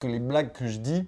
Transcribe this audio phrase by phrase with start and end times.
[0.00, 1.06] que les blagues que je dis,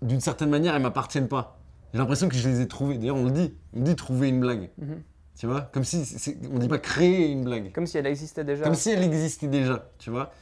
[0.00, 1.58] d'une certaine manière, elles m'appartiennent pas.
[1.92, 2.96] J'ai l'impression que je les ai trouvées.
[2.96, 3.54] D'ailleurs, on le dit.
[3.76, 4.70] On dit trouver une blague.
[4.78, 5.02] Mhm.
[5.36, 5.60] Tu vois?
[5.74, 6.02] Comme si.
[6.50, 7.70] On dit pas créer une blague.
[7.72, 8.64] Comme si elle existait déjà.
[8.64, 9.90] Comme si elle existait déjà.
[9.98, 10.32] Tu vois?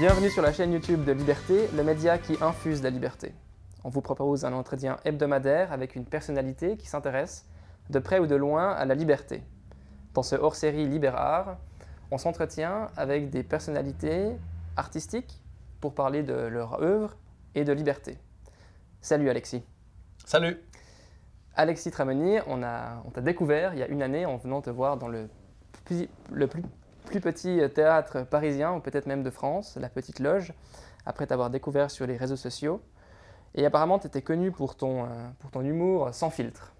[0.00, 3.32] Bienvenue sur la chaîne YouTube de Liberté, le média qui infuse la liberté.
[3.84, 7.46] On vous propose un entretien hebdomadaire avec une personnalité qui s'intéresse,
[7.88, 9.42] de près ou de loin, à la liberté.
[10.14, 11.56] Dans ce hors-série Libérard,
[12.10, 14.32] on s'entretient avec des personnalités
[14.76, 15.42] artistiques
[15.80, 17.16] pour parler de leur œuvre
[17.54, 18.18] et de liberté.
[19.00, 19.62] Salut Alexis.
[20.24, 20.58] Salut
[21.54, 24.70] Alexis Tramoni, on a- on t'a découvert il y a une année en venant te
[24.70, 25.28] voir dans le,
[25.84, 26.62] plus- le plus,
[27.06, 30.52] plus petit théâtre parisien, ou peut-être même de France, la Petite Loge,
[31.04, 32.80] après t'avoir découvert sur les réseaux sociaux.
[33.54, 35.08] Et apparemment, tu étais connu pour ton, euh,
[35.40, 36.72] pour ton humour sans filtre.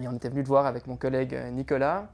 [0.00, 2.08] Et on était venu te voir avec mon collègue euh, Nicolas.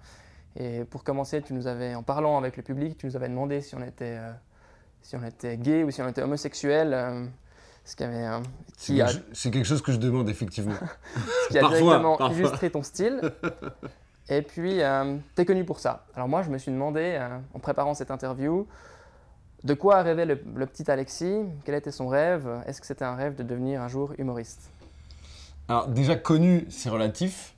[0.60, 3.60] Et pour commencer, tu nous avais, en parlant avec le public, tu nous avais demandé
[3.60, 4.32] si on était, euh,
[5.02, 6.92] si on était gay ou si on était homosexuel.
[6.92, 7.24] euh,
[7.84, 8.40] ce qui avait, euh,
[8.76, 10.74] C'est qui a- quelque, c'est quelque chose que je demande, effectivement.
[11.46, 12.36] ce qui a Parfois, directement parfois.
[12.36, 13.20] illustré ton style.
[14.28, 14.80] Et puis,
[15.36, 16.04] tu es connu pour ça.
[16.14, 17.18] Alors moi, je me suis demandé,
[17.54, 18.66] en préparant cette interview,
[19.64, 21.44] de quoi rêvait le, le petit Alexis?
[21.64, 22.46] Quel était son rêve?
[22.66, 24.68] Est-ce que c'était un rêve de devenir un jour humoriste?
[25.66, 27.54] Alors, déjà connu, c'est relatif.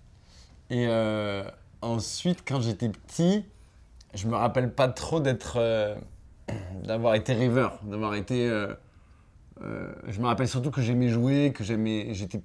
[0.70, 1.42] Et euh,
[1.82, 3.44] ensuite, quand j'étais petit,
[4.14, 5.54] je me rappelle pas trop d'être.
[5.58, 5.94] euh,
[6.84, 8.48] d'avoir été rêveur, d'avoir été.
[8.48, 8.74] euh,
[9.62, 12.12] euh, je me rappelle surtout que j'aimais jouer, que j'aimais.
[12.14, 12.42] J'étais,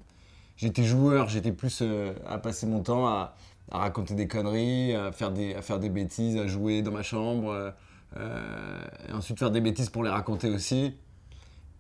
[0.58, 1.83] j'étais joueur, j'étais plus
[2.28, 3.36] à passer mon temps à,
[3.72, 7.73] raconter des conneries, à faire des, à faire des bêtises, à jouer dans ma chambre.
[8.16, 10.95] et ensuite faire des bêtises pour les raconter aussi.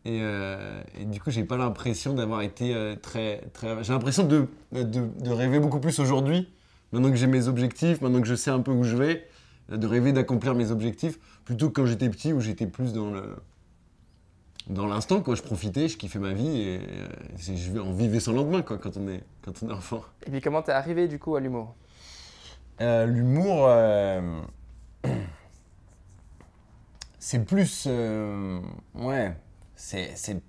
[0.05, 0.21] Et,
[1.05, 3.83] du coup, j'ai pas l'impression d'avoir été très, très.
[3.83, 6.49] J'ai l'impression de, de rêver beaucoup plus aujourd'hui,
[6.95, 9.27] maintenant que j'ai mes objectifs, maintenant que je sais un peu où je vais,
[9.71, 13.11] euh, de rêver d'accomplir mes objectifs, plutôt que quand j'étais petit où j'étais plus dans
[13.11, 13.35] le
[14.67, 15.35] dans l'instant, quoi.
[15.35, 18.97] Je profitais, je kiffais ma vie et euh, je on vivait sans lendemain, quoi, quand
[18.97, 20.01] on est quand on est enfant.
[20.25, 21.75] Et puis, comment t'es arrivé du coup à l'humour?
[22.81, 24.41] Euh, L'humour, euh,
[27.19, 27.85] c'est plus.
[27.87, 28.59] euh,
[28.95, 29.35] ouais,
[29.75, 30.11] c'est.
[30.15, 30.41] c'est-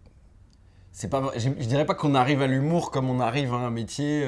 [1.10, 4.22] pas, je, dirais pas qu'on arrive à l'humour comme on arrive à un métier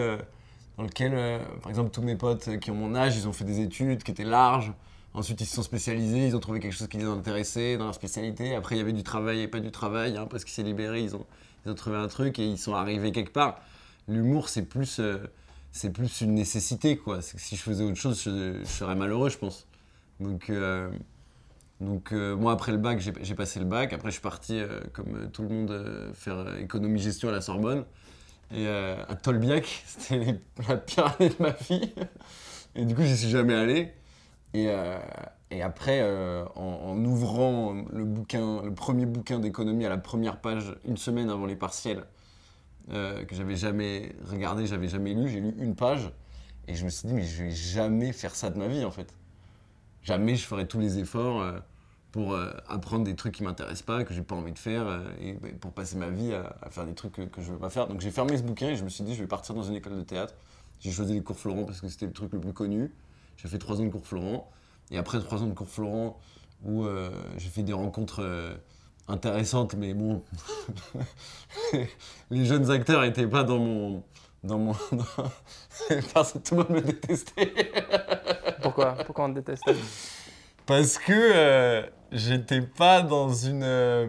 [0.78, 3.44] dans lequel, euh, par exemple, tous mes potes qui ont mon âge, ils ont fait
[3.44, 4.72] des études qui étaient larges.
[5.12, 7.94] Ensuite, ils se sont spécialisés, ils ont trouvé quelque chose qui les intéressait dans leur
[7.94, 8.55] spécialité.
[8.55, 10.17] Après, il y avait du travail et pas du travail.
[10.17, 11.27] Hein, parce qu'ils s'est libéré, ils ont,
[11.75, 13.61] trouvé un truc et ils sont arrivés quelque part.
[14.06, 15.19] L'humour, c'est plus, euh,
[15.93, 17.21] plus une nécessité, quoi.
[17.22, 19.67] Si je faisais autre chose, je, serais malheureux, je pense.
[20.21, 20.88] Donc, euh,
[21.81, 23.93] donc moi, après le bac, j'ai passé le bac.
[23.93, 24.62] Après, je suis parti,
[24.93, 27.84] comme tout le monde, faire économie-gestion à la Sorbonne.
[28.50, 31.92] Et euh, à Tolbiac, c'était la pire année de ma vie.
[32.75, 33.92] Et du coup, j'y suis jamais allé.
[34.54, 34.98] Et, euh,
[35.50, 41.31] et après, euh, en, ouvrant le premier bouquin d'économie à la première page, une semaine
[41.31, 42.04] avant les partiels,
[42.91, 46.10] que j'avais jamais regardé, j'avais jamais lu, j'ai lu une page,
[46.69, 48.91] et je me suis dit, mais je vais jamais faire ça de ma vie, en
[48.91, 49.12] fait.
[50.03, 51.44] Jamais je ferai tous les efforts
[52.12, 55.04] pour euh, apprendre des trucs qui m'intéressent pas, que j'ai pas envie de faire, euh,
[55.20, 57.70] et ben, pour passer ma vie à, faire des trucs que, que je veux pas
[57.70, 57.86] faire.
[57.86, 59.74] Donc j'ai fermé ce bouquin et je me suis dit, je vais partir dans une
[59.74, 60.34] école de théâtre.
[60.80, 62.92] J'ai choisi les cours Florent parce que c'était le truc le plus connu.
[63.36, 64.50] J'ai fait trois ans de cours Florent.
[64.91, 66.19] Et après trois ans de cours Florent,
[66.64, 68.56] où euh, j'ai fait des rencontres
[69.06, 70.22] intéressantes, mais bon,
[72.30, 74.02] les jeunes acteurs n'étaient pas dans mon.
[74.44, 74.72] Dans mon
[76.14, 77.52] parce que tout le monde me détestait.
[78.62, 78.92] Pourquoi?
[79.04, 79.75] Pourquoi on te détestait
[80.69, 84.09] Parce que euh, j'étais pas dans une euh,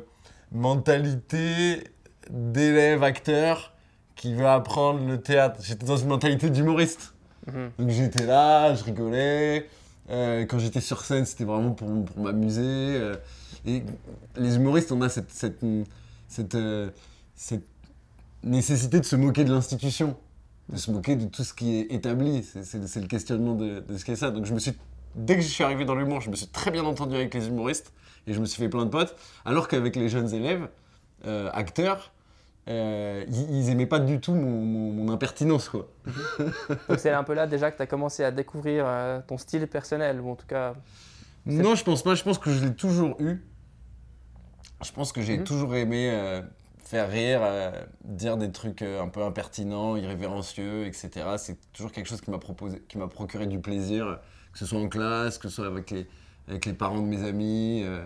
[0.51, 1.85] mentalité
[2.29, 3.73] d'élève acteur
[4.17, 5.61] qui veut apprendre le théâtre.
[5.63, 7.13] J'étais dans une mentalité d'humoriste.
[7.47, 7.71] Mhm.
[7.79, 9.69] Donc j'étais là, je rigolais.
[10.09, 12.61] Euh, quand j'étais sur scène, c'était vraiment pour, pour m'amuser.
[12.61, 13.15] euh,
[13.65, 13.83] et
[14.35, 15.63] les humoristes, on a cette, cette,
[16.27, 16.57] cette,
[17.35, 17.63] cette
[18.43, 20.17] nécessité de se moquer de l'institution,
[20.67, 22.43] de se moquer de tout ce qui est établi.
[22.43, 24.29] C'est le questionnement de, de ce qu'est ça.
[24.29, 24.73] Donc je me suis,
[25.15, 27.47] dès que je suis arrivé dans l'humour, je me suis très bien entendu avec les
[27.47, 27.93] humoristes
[28.27, 29.15] et je me suis fait plein de potes.
[29.45, 30.67] Alors qu'avec les jeunes élèves,
[31.25, 32.11] euh, acteurs,
[32.67, 35.87] euh, ils, ils aimaient pas du tout mon, mon- mon impertinence, quoi.
[36.87, 39.65] Donc, c'est un peu là déjà que tu as commencé à découvrir euh, ton style
[39.67, 40.75] personnel, ou en tout cas.
[41.45, 42.13] Non, je pense pas.
[42.15, 43.43] Je pense que je l'ai toujours eu.
[44.83, 45.43] Je pense que j'ai Mhm.
[45.43, 46.41] toujours aimé euh,
[46.83, 47.41] faire rire,
[48.03, 51.09] dire des trucs un peu impertinents, irrévérencieux, etc.
[51.37, 54.19] C'est toujours quelque chose qui m'a proposé, qui m'a procuré du plaisir,
[54.59, 56.05] que ce soit en classe, que ce soit avec les,
[56.49, 57.81] avec les parents de mes amis.
[57.85, 58.05] euh,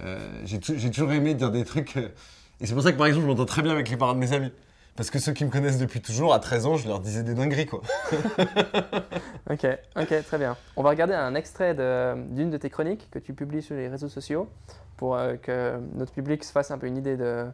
[0.00, 1.96] euh, j'ai tou- j'ai toujours aimé dire des trucs.
[1.96, 2.08] euh,
[2.60, 4.18] et c'est pour ça que par exemple, je m'entends très bien avec les parents de
[4.18, 4.50] mes amis.
[4.96, 7.34] Parce que ceux qui me connaissent depuis toujours, à 13 ans, je leur disais des
[7.34, 7.80] dingueries, quoi.
[9.50, 10.56] ok, ok, très bien.
[10.76, 14.08] On va regarder un extrait d'une de, tes chroniques que tu publies sur les réseaux
[14.08, 14.48] sociaux
[14.96, 17.46] pour euh, que notre public se fasse un peu une idée de,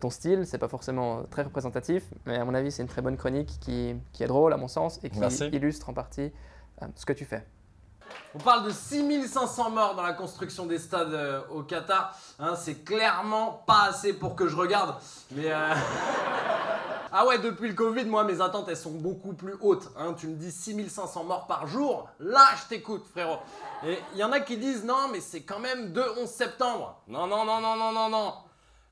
[0.00, 0.46] ton style.
[0.46, 3.94] C'est pas forcément très représentatif, mais à mon avis, c'est une très bonne chronique qui,
[4.20, 5.20] est drôle, à mon sens, et qui
[5.52, 6.32] illustre en partie
[6.82, 7.44] euh, ce que tu fais.
[8.34, 12.16] On parle de 6500 morts dans la construction des stades euh, au Qatar.
[12.38, 14.96] Hein, c'est clairement pas assez pour que je regarde.
[15.36, 15.74] Euh,
[17.12, 19.90] ah ouais, depuis le Covid, moi mes attentes elles sont beaucoup plus hautes.
[19.96, 20.14] Hein.
[20.18, 23.38] Tu me dis 6500 morts par jour, là je t'écoute frérot.
[23.86, 27.00] Et il y en a qui disent non mais c'est quand même de 11 septembre.
[27.06, 28.34] Non non non non non non non.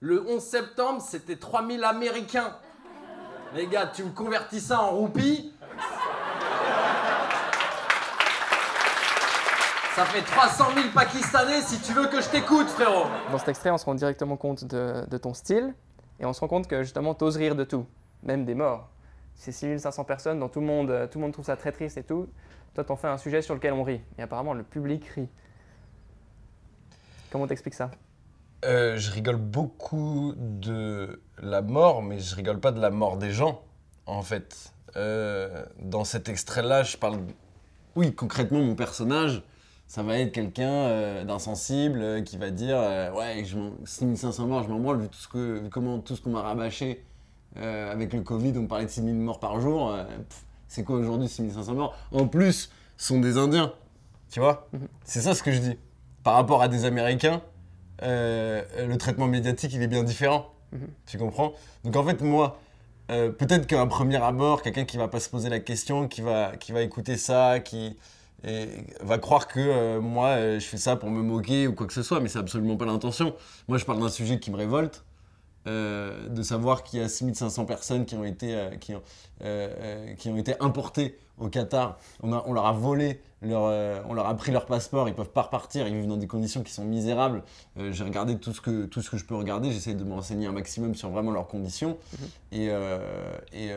[0.00, 2.56] Le 11 septembre c'était 3000 Américains.
[3.54, 5.52] Les gars, tu me convertis ça en roupies
[9.94, 13.04] Ça fait 300 000 Pakistanais si tu veux que je t'écoute, frérot.
[13.30, 15.74] Dans cet extrait, on se rend directement compte de, ton style
[16.18, 17.84] et on se rend compte que justement, t'oses rire de tout,
[18.22, 18.88] même des morts.
[19.34, 22.04] C'est 6500 personnes, dont tout le, monde, tout le monde trouve ça très triste et
[22.04, 22.26] tout.
[22.74, 24.00] Toi, t'en fais un sujet sur lequel on rit.
[24.16, 25.28] Et apparemment, le public rit.
[27.30, 27.90] Comment t'expliques ça?
[28.64, 33.32] Euh, Je rigole beaucoup de la mort, mais je rigole pas de la mort des
[33.32, 33.62] gens,
[34.06, 34.72] en fait.
[34.96, 37.18] Euh, dans cet extrait-là, je parle.
[37.94, 39.42] Oui, concrètement, mon personnage,
[39.92, 43.44] ça va être quelqu'un euh, d'insensible euh, qui va dire euh, ouais
[43.84, 47.04] 6500 morts je m'en branle vu tout ce que comment tout ce qu'on m'a rabâché
[47.56, 49.94] avec le Covid on parlait de 6000 morts par jour
[50.66, 51.94] c'est quoi aujourd'hui 6500 morts?
[52.10, 53.74] En plus sont des Indiens
[54.30, 54.66] tu vois?
[54.72, 54.88] Mhm.
[55.04, 55.78] c'est ça ce que je dis.
[56.22, 57.42] Par rapport à des Américains
[58.00, 60.54] le traitement médiatique il est bien différent.
[60.72, 60.88] Mhm.
[61.04, 61.52] tu comprends?
[61.84, 62.58] Donc en fait moi
[63.08, 66.72] peut-être qu'un premier abord quelqu'un qui va pas se poser la question qui va qui
[66.72, 67.98] va écouter ça qui
[68.44, 68.68] et
[69.00, 71.92] va croire que euh, moi euh, je fais ça pour me moquer ou quoi que
[71.92, 73.34] ce soit, mais c'est absolument pas l'intention.
[73.68, 75.04] Moi je parle d'un sujet qui me révolte,
[75.66, 79.02] euh, de savoir qu'il y a 6500 personnes qui ont été, qui ont,
[80.18, 81.98] qui ont été importées au Qatar.
[82.22, 85.30] On, a, on leur a volé euh, on leur a pris leur passeport, ils peuvent
[85.30, 87.42] pas repartir, ils vivent dans des conditions qui sont misérables.
[87.78, 90.14] Euh, j'ai regardé tout ce, que, tout ce que je peux regarder, j'essaie de me
[90.14, 91.98] renseigner un maximum sur vraiment leurs conditions.
[92.12, 92.28] Mhm.
[92.54, 93.70] Euh, et,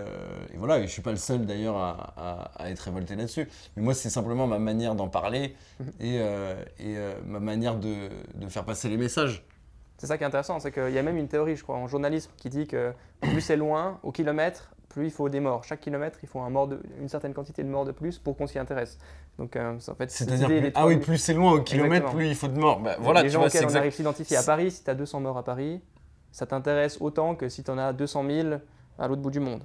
[0.57, 3.47] voilà, et je suis pas le seul d'ailleurs à, être révolté là-dessus.
[3.75, 5.91] Mais moi, c'est simplement ma manière d'en parler mhm.
[5.99, 9.43] et, ma manière de, de faire passer les messages.
[9.97, 11.87] C'est ça qui est intéressant, c'est qu'il y a même une théorie, je crois, en
[11.87, 15.63] journalisme qui dit que plus c'est loin, au kilomètre, plus il faut des morts.
[15.63, 18.37] Chaque kilomètre, il faut un mort de, une certaine quantité de morts de plus pour
[18.37, 18.97] qu'on s'y intéresse.
[19.37, 22.47] Donc, euh, en fait, c'est-à-dire ah oui, plus c'est loin au kilomètre, plus il faut
[22.47, 22.79] de morts.
[22.79, 25.19] Bah, voilà, les gens auxquels on arrive à s'identifier à Paris, si tu as 200
[25.19, 25.81] morts à Paris,
[26.31, 28.49] ça t'intéresse autant que si tu en as 200 000
[28.97, 29.61] à l'autre bout du monde.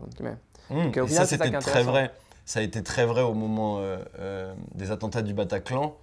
[0.70, 1.08] Donc, mmh.
[1.08, 2.10] ça, c'était très vrai.
[2.44, 5.96] Ça a été très vrai au moment euh, euh, des attentats du Bataclan.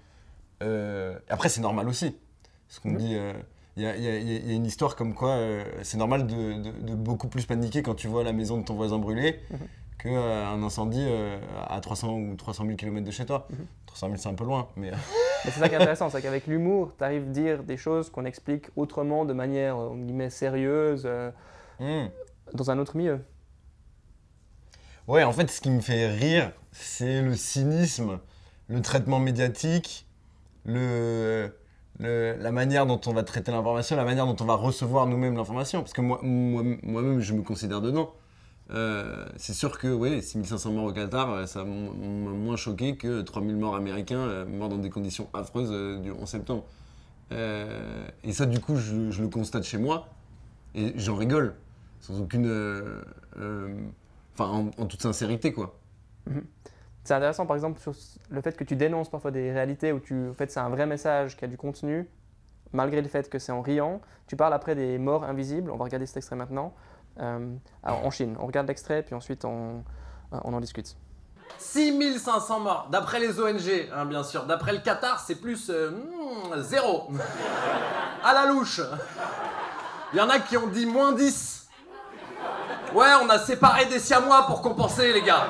[1.30, 2.16] après, c'est normal aussi.
[2.70, 2.98] Ce qu'on mmh.
[2.98, 3.18] dit
[3.78, 7.94] il y, a, une histoire comme quoi euh, c'est normal de, beaucoup plus paniquer quand
[7.94, 9.60] tu vois la maison de ton voisin brûler mhm.
[10.00, 13.48] qu'un euh, incendie euh, à 300 ou 300 000 km de chez toi.
[13.86, 14.14] 300 mhm.
[14.14, 14.92] 000 c'est un peu loin, mais...
[15.44, 18.26] c'est ça qui est intéressant, c'est qu'avec l'humour, tu arrives à dire des choses qu'on
[18.26, 21.08] explique autrement, de manière, guillemets, sérieuse,
[21.80, 22.08] hmm.
[22.54, 23.20] dans un autre milieu.
[25.08, 28.20] Ouais, en fait, ce qui me fait rire, c'est le cynisme,
[28.68, 30.08] le traitement médiatique,
[30.66, 31.54] le
[32.00, 35.82] la manière dont on va traiter l'information, la manière dont on va recevoir nous-mêmes l'information.
[35.82, 38.14] Parce que moi, moi-même, je me considère dedans.
[38.72, 43.22] Euh, c'est sûr que oui, 6500 morts au Qatar, euh, ça m'a moins choqué que
[43.22, 46.66] 3000 morts américains euh, morts dans des conditions affreuses du 11 septembre.
[47.32, 50.10] et ça, du coup, je, le constate chez moi
[50.76, 51.56] et j'en rigole,
[52.02, 52.52] sans aucune.
[54.34, 55.80] Enfin, en, toute sincérité, quoi.
[56.30, 56.44] Mhm.
[57.08, 57.94] C'est intéressant, par exemple, sur
[58.30, 60.86] le fait que tu dénonces parfois des réalités où tu, en fait, c'est un vrai
[60.86, 62.06] message qui a du contenu,
[62.74, 64.02] malgré le fait que c'est en riant.
[64.28, 65.72] Tu parles après des morts invisibles.
[65.72, 66.74] On va regarder cet extrait maintenant.
[67.22, 69.86] Euh, en Chine, on regarde l'extrait, puis ensuite on,
[70.34, 70.98] euh, en discute.
[71.60, 74.44] 6500 morts, d'après les ONG, hein, bien sûr.
[74.46, 77.10] D'après le Qatar, c'est plus euh, hmm, zéro.
[78.22, 78.82] à la louche.
[80.12, 81.70] Il y en a qui ont dit moins 10.
[82.94, 85.48] Ouais, on a séparé des siamois pour compenser, les gars.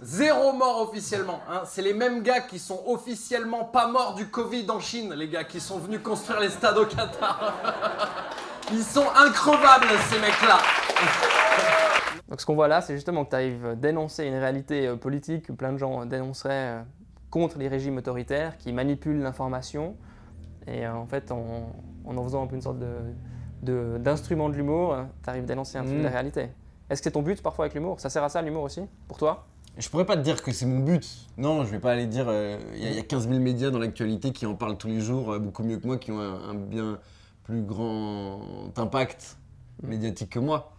[0.00, 1.40] Zéro mort officiellement.
[1.48, 1.62] Hein.
[1.64, 5.42] C'est les mêmes gars qui sont officiellement pas morts du Covid en Chine, les gars,
[5.42, 7.54] qui sont venus construire les stades au Qatar.
[8.72, 10.58] Ils sont increvables, ces mecs-là.
[12.28, 15.46] Donc ce qu'on voit là, c'est justement que tu arrives dénoncer une réalité euh, politique
[15.46, 16.82] que plein de gens dénonceraient euh,
[17.30, 19.96] contre les régimes autoritaires qui manipulent l'information.
[20.68, 21.72] Et euh, en fait, en,
[22.04, 22.78] en, faisant un peu une sorte
[23.62, 26.12] d'instrument de, de l'humour, tu arrives à dénoncer un truc de la mm.
[26.12, 26.50] réalité.
[26.88, 27.98] Est-ce que c'est ton but parfois avec l'humour?
[27.98, 29.47] Ça sert à ça l'humour aussi, pour toi?
[29.78, 31.06] Je pourrais pas te dire que c'est mon but.
[31.36, 32.26] Non, je vais pas aller dire.
[32.28, 35.32] Euh, il y, a 15 000 médias dans l'actualité qui en parlent tous les jours,
[35.32, 36.98] euh, beaucoup mieux que moi, qui ont un, bien
[37.44, 39.38] plus grand impact
[39.82, 40.72] médiatique que moi.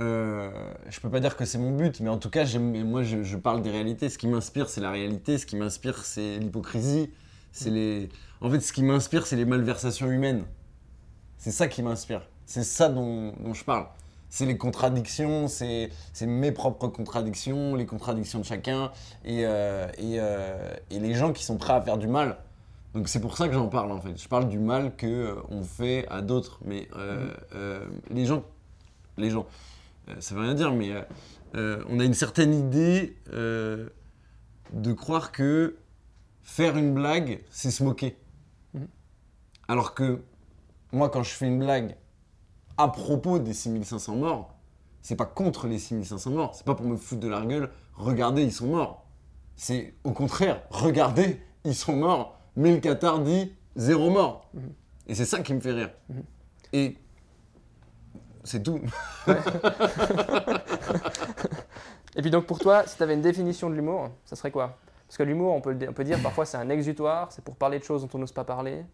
[0.00, 0.50] euh,
[0.88, 3.36] je peux pas dire que c'est mon but, mais en tout cas, moi, je, je
[3.36, 4.08] parle des réalités.
[4.08, 5.38] Ce qui m'inspire, c'est la réalité.
[5.38, 7.10] Ce qui m'inspire, c'est l'hypocrisie.
[7.52, 8.08] C'est les.
[8.40, 10.44] En fait, ce qui m'inspire, c'est les malversations humaines.
[11.38, 12.22] C'est ça qui m'inspire.
[12.46, 13.86] C'est ça dont, dont je parle.
[14.30, 15.90] C'est les contradictions, c'est
[16.22, 18.92] mes propres contradictions, les contradictions de chacun,
[19.24, 22.38] et, euh, et, euh, et les gens qui sont prêts à faire du mal.
[22.94, 24.16] Donc c'est pour ça que j'en parle en fait.
[24.16, 28.44] Je parle du mal que euh, on fait à d'autres, mais euh, les gens,
[29.16, 29.46] les gens,
[30.20, 30.92] ça veut rien dire, mais
[31.54, 35.76] on a une certaine idée de croire que
[36.42, 38.16] faire une blague, c'est se moquer.
[38.74, 38.86] Mhm.
[39.68, 40.20] Alors que
[40.92, 41.96] moi, quand je fais une blague
[42.82, 44.54] à propos des 6500 morts,
[45.02, 48.42] c'est pas contre les 6500 morts, c'est pas pour me foutre de la gueule, regardez,
[48.42, 49.04] ils sont morts.
[49.56, 54.48] C'est au contraire, regardez, ils sont morts, mais le Qatar dit zéro mort.
[54.54, 54.72] Mhm.
[55.08, 55.90] Et c'est ça qui me fait rire.
[56.08, 56.22] Mhm.
[56.72, 56.96] Et
[58.44, 58.80] c'est tout.
[62.16, 64.76] Et puis donc pour toi, si tu avais une définition de l'humour, ça serait quoi?
[65.06, 67.56] Parce que l'humour, on peut, le- on peut dire parfois c'est un exutoire, c'est pour
[67.56, 68.84] parler de choses dont on n'ose pas parler.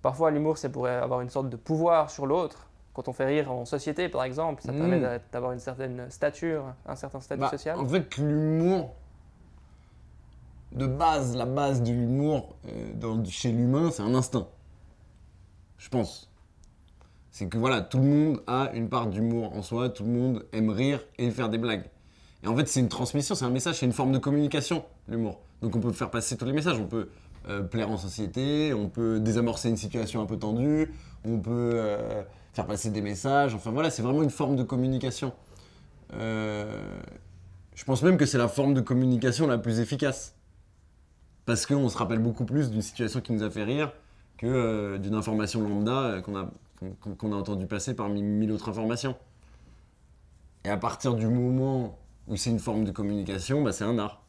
[0.00, 2.68] Parfois l'humour, c'est pour avoir une sorte de pouvoir sur l'autre.
[2.94, 6.64] Quand on fait rire en société, par exemple, ça permet d'a- d'avoir une certaine stature,
[6.86, 7.78] un certain statut Bah, social.
[7.78, 8.94] En fait, l'humour,
[10.72, 14.46] de base, la base de l'humour euh, chez l'humain, c'est un instinct.
[15.78, 16.28] Je pense.
[17.30, 20.44] C'est que voilà, tout le monde a une part d'humour en soi, tout le monde
[20.52, 21.84] aime rire et faire des blagues.
[22.44, 25.40] Et en fait, c'est une transmission, c'est un message, c'est une forme de communication, l'humour.
[25.62, 27.08] Donc on peut faire passer tous les messages, on peut
[27.48, 30.92] euh, plaire en société, on peut désamorcer une situation un peu tendue,
[31.24, 32.22] on peut euh,
[32.52, 35.32] faire passer des messages, enfin voilà, c'est vraiment une forme de communication.
[36.14, 37.00] Euh,
[37.74, 40.34] je pense même que c'est la forme de communication la plus efficace.
[41.46, 43.92] Parce qu'on se rappelle beaucoup plus d'une situation qui nous a fait rire
[44.38, 46.50] que euh, d'une information lambda euh, qu'on a,
[47.00, 49.16] qu'on- qu'on a entendu passer parmi mille autres informations.
[50.64, 54.22] Et à partir du moment où c'est une forme de communication, bah, c'est un art.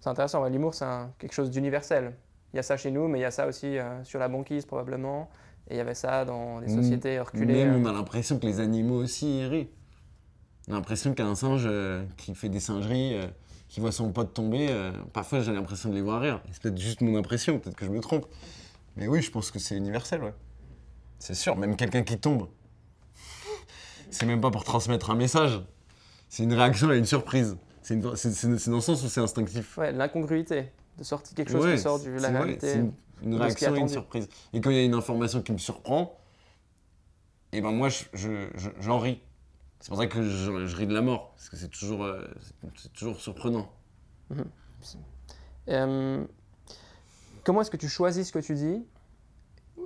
[0.00, 0.84] C'est intéressant, l'humour c'est
[1.18, 2.14] quelque chose d'universel.
[2.52, 4.64] Il y a ça chez nous, mais il y a ça aussi sur la banquise
[4.66, 5.28] probablement.
[5.70, 6.82] Et il y avait ça dans les Mm.
[6.82, 7.64] sociétés reculées.
[7.64, 7.78] Même euh.
[7.82, 9.68] on a l'impression que les animaux aussi rient.
[10.68, 13.26] On a l'impression qu'un singe euh, qui fait des singeries, euh,
[13.68, 16.40] qui voit son pote tomber, euh, parfois j'ai l'impression de les voir rire.
[16.52, 18.26] C'est peut-être juste mon impression, peut-être que je me trompe.
[18.96, 20.34] Mais oui, je pense que c'est universel, ouais.
[21.18, 22.48] C'est sûr, même quelqu'un qui tombe.
[24.10, 25.62] c'est même pas pour transmettre un message.
[26.28, 27.56] C'est une réaction à une surprise.
[27.82, 29.76] C'est dans le sens où c'est instinctif.
[29.76, 32.80] Ouais, l'incongruité, de sortir quelque chose Ouais, qui sort de la réalité.
[33.24, 34.28] Une, réaction à une surprise.
[34.52, 36.18] Et quand il y a une information qui me surprend,
[37.52, 39.20] et ben moi, je- je- je- j'en ris.
[39.80, 42.26] C'est pour ça que je, je ris de la mort, parce que c'est toujours, euh,
[42.76, 43.70] c'est- toujours surprenant.
[45.68, 46.24] Euh,
[47.44, 48.84] comment est-ce que tu choisis ce que tu dis?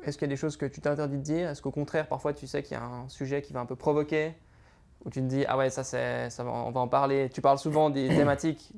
[0.04, 1.48] Est-ce qu'il y a des choses que tu t'interdis de dire?
[1.50, 3.76] Est-ce qu'au contraire, parfois, tu sais qu'il y a un sujet qui va un peu
[3.76, 4.34] provoquer?
[5.04, 7.30] Où tu te dis, ah ouais, ça, c'est, ça on va en parler.
[7.30, 8.72] Tu parles souvent des thématiques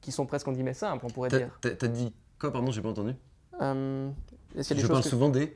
[0.00, 1.58] qui sont presque, entre guillemets, simples, on pourrait dire.
[1.60, 3.14] t'as dit quoi, pardon, j'ai pas entendu
[3.60, 4.10] Euh,
[4.56, 5.52] est-ce qu'il y a Je parle que- souvent des...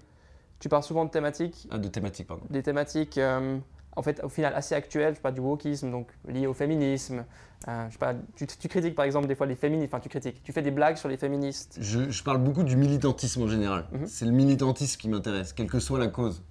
[0.58, 2.44] Tu parles souvent de thématiques, Ah, de thématiques, pardon.
[2.50, 3.58] des thématiques euh,
[3.96, 7.24] en fait, au final assez actuelles, je pas, du wokisme, donc liées au féminisme.
[7.68, 10.08] Euh, je sais pas, tu, tu critiques par exemple des fois les féministes, enfin tu
[10.08, 11.76] critiques, tu fais des blagues sur les féministes.
[11.80, 13.86] Je, je parle beaucoup du militantisme en général.
[13.92, 14.06] Mhm.
[14.06, 16.42] C'est le militantisme qui m'intéresse, quelle que soit la cause.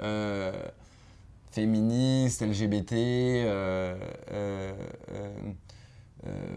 [0.00, 0.52] Euh,
[1.50, 2.92] féministe, LGBT,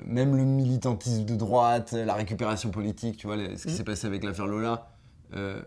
[0.06, 3.76] même le militantisme de droite, la récupération politique, tu vois, ce qui Mhm.
[3.78, 4.90] s'est passé avec l'affaire Lola,
[5.36, 5.62] euh,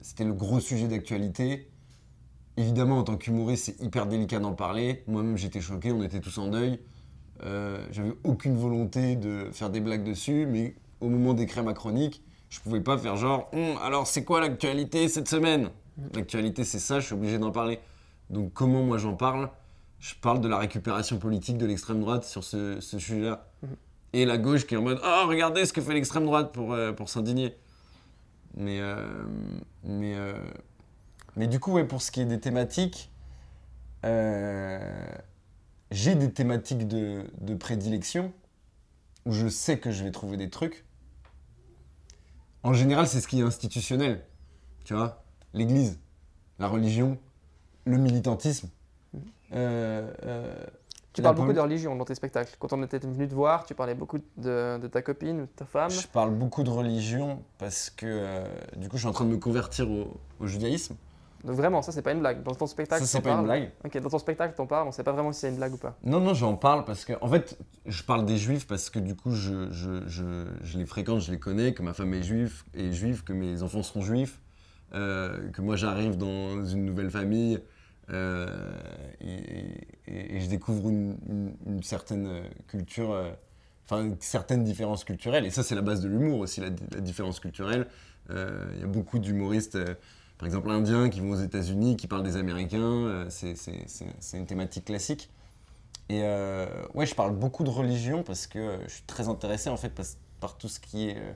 [0.00, 1.70] c'était le gros sujet d'actualité.
[2.58, 5.04] Évidemment, en tant qu'humoriste, c'est hyper délicat d'en parler.
[5.06, 6.80] Moi-même, j'étais choqué, on était tous en deuil.
[7.44, 12.22] Euh, J'avais aucune volonté de faire des blagues dessus, mais au moment d'écrire ma chronique,
[12.48, 15.68] je pouvais pas faire genre Hum, alors c'est quoi l'actualité cette semaine?
[16.14, 17.78] L'actualité c'est ça, je suis obligé d'en parler.
[18.30, 19.50] Donc comment moi j'en parle?
[19.98, 23.48] Je parle de la récupération politique de l'extrême droite sur ce, ce sujet-là.
[23.62, 23.76] Mhm.
[24.12, 26.72] Et la gauche qui est en mode Oh regardez ce que fait l'extrême droite pour,
[26.72, 27.56] euh, pour s'indigner.
[28.56, 29.06] Mais, euh,
[29.84, 30.38] mais, euh,
[31.36, 33.10] mais du coup, ouais, pour ce qui est des thématiques,
[35.90, 38.32] j'ai des thématiques de, de prédilection
[39.26, 40.84] où je sais que je vais trouver des trucs.
[42.62, 44.24] En général, c'est ce qui est institutionnel.
[44.84, 45.98] Tu vois L'église,
[46.58, 47.18] la religion,
[47.84, 48.68] le militantisme.
[49.52, 50.54] Euh, euh,
[51.12, 52.54] Tu parles beaucoup de religion dans tes spectacles.
[52.58, 55.50] Quand on était venu te voir, tu parlais beaucoup de, de ta copine ou de
[55.56, 55.90] ta femme.
[55.90, 58.44] Je parle beaucoup de religion parce que euh,
[58.76, 60.96] du coup, je suis en train de me convertir au, au judaïsme.
[61.44, 62.42] Donc vraiment, ça c'est pas une blague.
[62.42, 63.70] Dans ton spectacle, Ça, c'est pas une blague.
[63.84, 65.76] Ok, dans ton spectacle, t'en parles, on sait pas vraiment si c'est une blague ou
[65.76, 65.96] pas.
[66.02, 69.14] Non, non, j'en parle parce que, en fait, je parle des juifs parce que du
[69.14, 72.64] coup, je, je, je, je les fréquente, je les connais, que ma femme est juive,
[72.74, 74.40] est juive que mes enfants sont juifs,
[74.94, 77.60] euh, que moi j'arrive dans une nouvelle famille
[78.10, 78.78] euh,
[79.20, 81.16] et, je découvre une,
[81.82, 83.30] certaine euh, culture, euh,
[83.84, 85.44] enfin une certaine différence culturelle.
[85.44, 87.86] Et ça, c'est la base de l'humour aussi, la, différence culturelle.
[88.30, 89.94] Euh, Il y a beaucoup d'humoristes, euh,
[90.38, 92.78] par exemple indiens, qui vont aux États-Unis, qui parlent des Américains.
[92.80, 93.56] euh, c'est-
[94.34, 95.30] une thématique classique.
[96.08, 99.70] Et euh, ouais, je parle beaucoup de religion parce que euh, je suis très intéressé
[99.70, 100.04] en fait par,
[100.40, 101.32] par tout ce qui est euh,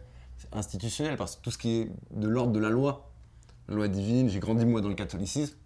[0.53, 3.11] institutionnel, par tout ce qui est de l'ordre de la loi,
[3.69, 4.29] la loi divine.
[4.29, 5.57] J'ai grandi moi dans le catholicisme.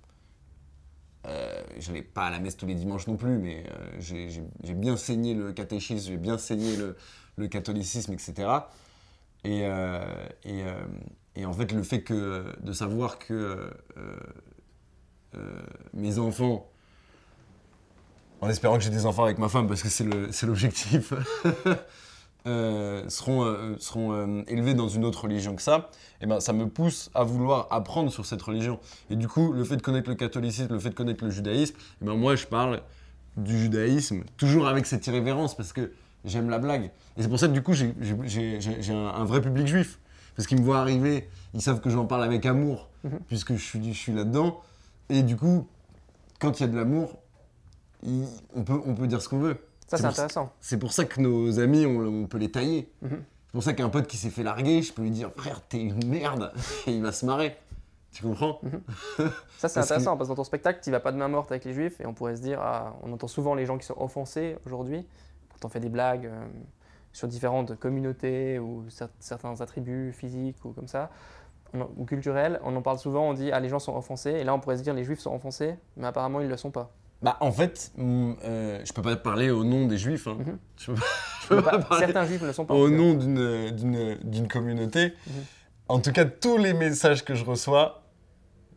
[1.26, 4.26] Euh, j'allais pas à la messe tous les dimanches non plus, mais euh,
[4.62, 8.49] j'ai bien saigné le catéchisme, j'ai bien saigné le, catholicisme, etc.
[9.45, 10.04] Et, euh,
[11.35, 13.71] et, en fait, le fait que, de savoir que
[15.93, 16.71] mes enfants,
[18.40, 21.12] en espérant que j'ai des enfants avec ma femme, parce que c'est l'objectif,
[22.46, 26.52] euh, seront, euh, seront euh, élevés dans une autre religion que ça, et ben, ça
[26.52, 28.78] me pousse à vouloir apprendre sur cette religion.
[29.10, 31.74] Et du coup, le fait de connaître le catholicisme, le fait de connaître le judaïsme,
[32.02, 32.82] et ben, moi, je parle
[33.36, 35.92] du judaïsme, toujours avec cette irrévérence, parce que
[36.24, 36.90] j'aime la blague.
[37.16, 37.94] Et c'est pour ça que du coup, j'ai-
[38.92, 39.98] un, un vrai public juif.
[40.36, 43.20] Parce qu'ils me voient arriver, ils savent que j'en parle avec amour, Mhm.
[43.28, 44.60] puisque je suis, je suis là-dedans.
[45.08, 45.68] Et du coup,
[46.40, 47.18] quand il y a de l'amour,
[48.02, 49.56] il- on, peut, on peut dire ce qu'on veut.
[49.96, 50.52] Ça, c'est pour- intéressant.
[50.60, 52.90] C'est pour ça que nos amis, on, on peut les tailler.
[53.02, 53.10] Mhm.
[53.46, 55.80] C'est pour ça qu'un pote qui s'est fait larguer, je peux lui dire frère, t'es
[55.80, 56.52] une merde,
[56.86, 57.56] et il va se marrer.
[58.12, 58.60] Tu comprends
[59.58, 61.50] Ça, c'est que- intéressant parce que dans ton spectacle, tu vas pas de main morte
[61.50, 63.86] avec les juifs et on pourrait se dire, ah, on entend souvent les gens qui
[63.86, 65.06] sont offensés aujourd'hui
[65.52, 66.44] quand on fait des blagues euh,
[67.12, 71.10] sur différentes communautés ou cer- certains attributs physiques ou comme ça,
[71.72, 72.60] on ou culturels.
[72.64, 74.76] On en parle souvent, on dit, ah, les gens sont offensés et là, on pourrait
[74.78, 76.90] se dire, les juifs sont offensés, mais apparemment, ils le sont pas.
[77.25, 80.26] Bah, en fait, mm, euh, je peux pas parler au nom des juifs.
[80.26, 80.37] hein.
[80.38, 80.59] Mhm.
[80.78, 81.02] Je peux pas,
[81.43, 82.75] je peux pas parler certains juifs ne le sont pas.
[82.75, 85.14] au nom d'une- communauté.
[85.26, 85.33] Mhm.
[85.88, 88.02] En tout cas, tous les messages que je reçois,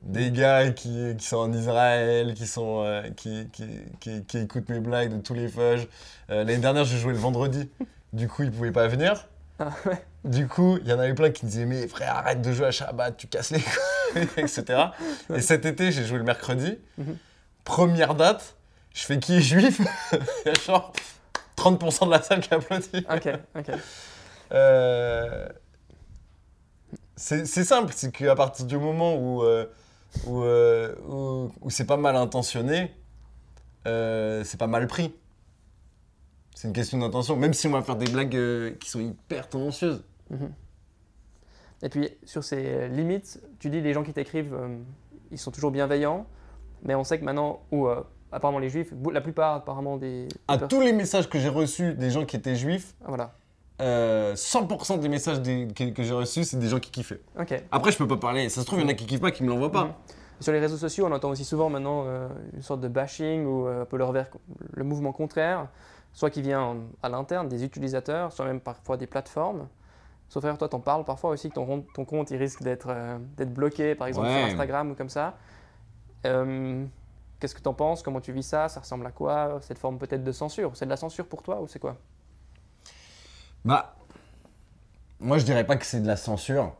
[0.03, 4.79] des gars qui, qui sont en Israël, qui, sont, euh, qui, qui, qui- écoutent mes
[4.79, 5.87] blagues de tous les fudges.
[6.29, 7.69] Euh, L'année dernière, je jouais le vendredi.
[8.13, 9.27] Du coup, ils pouvaient pas venir.
[9.59, 10.01] Ah ouais.
[10.23, 12.67] Du coup, il y en avait plein qui me disaient Mais frère, arrête de jouer
[12.67, 13.59] à Shabbat, tu casses les
[14.13, 14.63] couilles, etc.
[15.35, 16.77] Et cet été, j'ai joué le mercredi.
[16.97, 17.17] Mhm.
[17.67, 18.55] Première date,
[18.93, 19.81] je fais qui est juif
[20.13, 20.93] Il y a genre
[21.57, 23.05] 30% de la salle qui applaudit.
[23.11, 23.27] Ok,
[23.57, 23.71] ok.
[24.53, 25.49] Euh,
[27.17, 29.65] c'est simple, c'est qu'à partir du moment où, euh,
[30.25, 32.95] où, euh, où, où c'est pas mal intentionné,
[33.83, 35.13] c'est pas mal pris.
[36.55, 40.05] C'est une question d'intention, même si on va faire des blagues qui sont hyper tendancieuses.
[40.29, 40.53] Mhm.
[41.83, 44.57] Et puis, sur ces limites, tu dis les gens qui t'écrivent,
[45.31, 46.25] ils sont toujours bienveillants,
[46.83, 50.27] mais on sait que maintenant, ou euh, apparemment les juifs, la plupart apparemment des...
[50.27, 53.33] des À tous les messages que j'ai reçus des gens qui étaient juifs, Ah, Voilà,
[53.81, 57.21] euh, 100% des messages des- que, que j'ai reçus, c'est des gens qui kiffaient.
[57.71, 58.49] Après, je peux pas parler.
[58.49, 59.83] Ça se trouve, il y en a qui kiffent pas, qui me l'envoient pas.
[59.85, 59.91] Mhm.
[60.39, 63.67] Sur les réseaux sociaux, on entend aussi souvent maintenant euh, une sorte de bashing ou
[63.67, 64.29] euh, un peu le, revers-
[64.73, 65.67] le mouvement contraire,
[66.13, 69.67] soit qui vient à l'interne des utilisateurs, soit même parfois des plateformes.
[70.29, 73.17] Sauf frère, toi, t'en parles parfois aussi que ton, ton compte il risque d'être euh,
[73.45, 74.35] bloqué, par exemple Ouais.
[74.41, 75.37] sur Instagram ou comme ça.
[76.25, 76.85] Euh,
[77.39, 78.01] Qu'est-ce que t'en penses?
[78.01, 78.67] Comment tu vis ça?
[78.67, 79.59] Ça ressemble à quoi?
[79.61, 80.71] Cette forme peut-être de censure?
[80.75, 81.97] C'est de la censure pour toi ou c'est quoi?
[83.63, 83.95] Bah,
[85.19, 86.73] moi je dirais pas que c'est de la censure.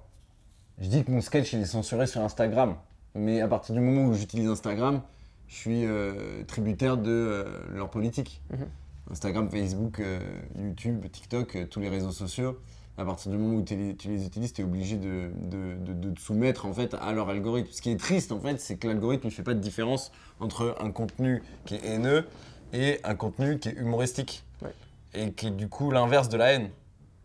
[0.80, 2.76] Je dis que mon sketch il est censuré sur Instagram.
[3.13, 5.02] Mais à partir du moment où j'utilise Instagram,
[5.47, 8.41] je suis euh, tributaire de euh, leur politique.
[8.52, 8.67] Mhm.
[9.12, 10.19] Instagram, Facebook, euh,
[10.58, 12.60] YouTube, TikTok, tous les réseaux sociaux.
[12.99, 13.91] À partir du moment où tu les,
[14.25, 17.69] utilises, tu es obligé de, de- de- de te soumettre en fait à leur algorithme.
[17.71, 20.75] Ce qui est triste en fait, c'est que l'algorithme ne fait pas de différence entre
[20.79, 22.25] un contenu qui est haineux
[22.73, 24.43] et un contenu qui est humoristique.
[24.63, 24.73] Ouais.
[25.13, 26.69] Et qui est du coup l'inverse de la haine.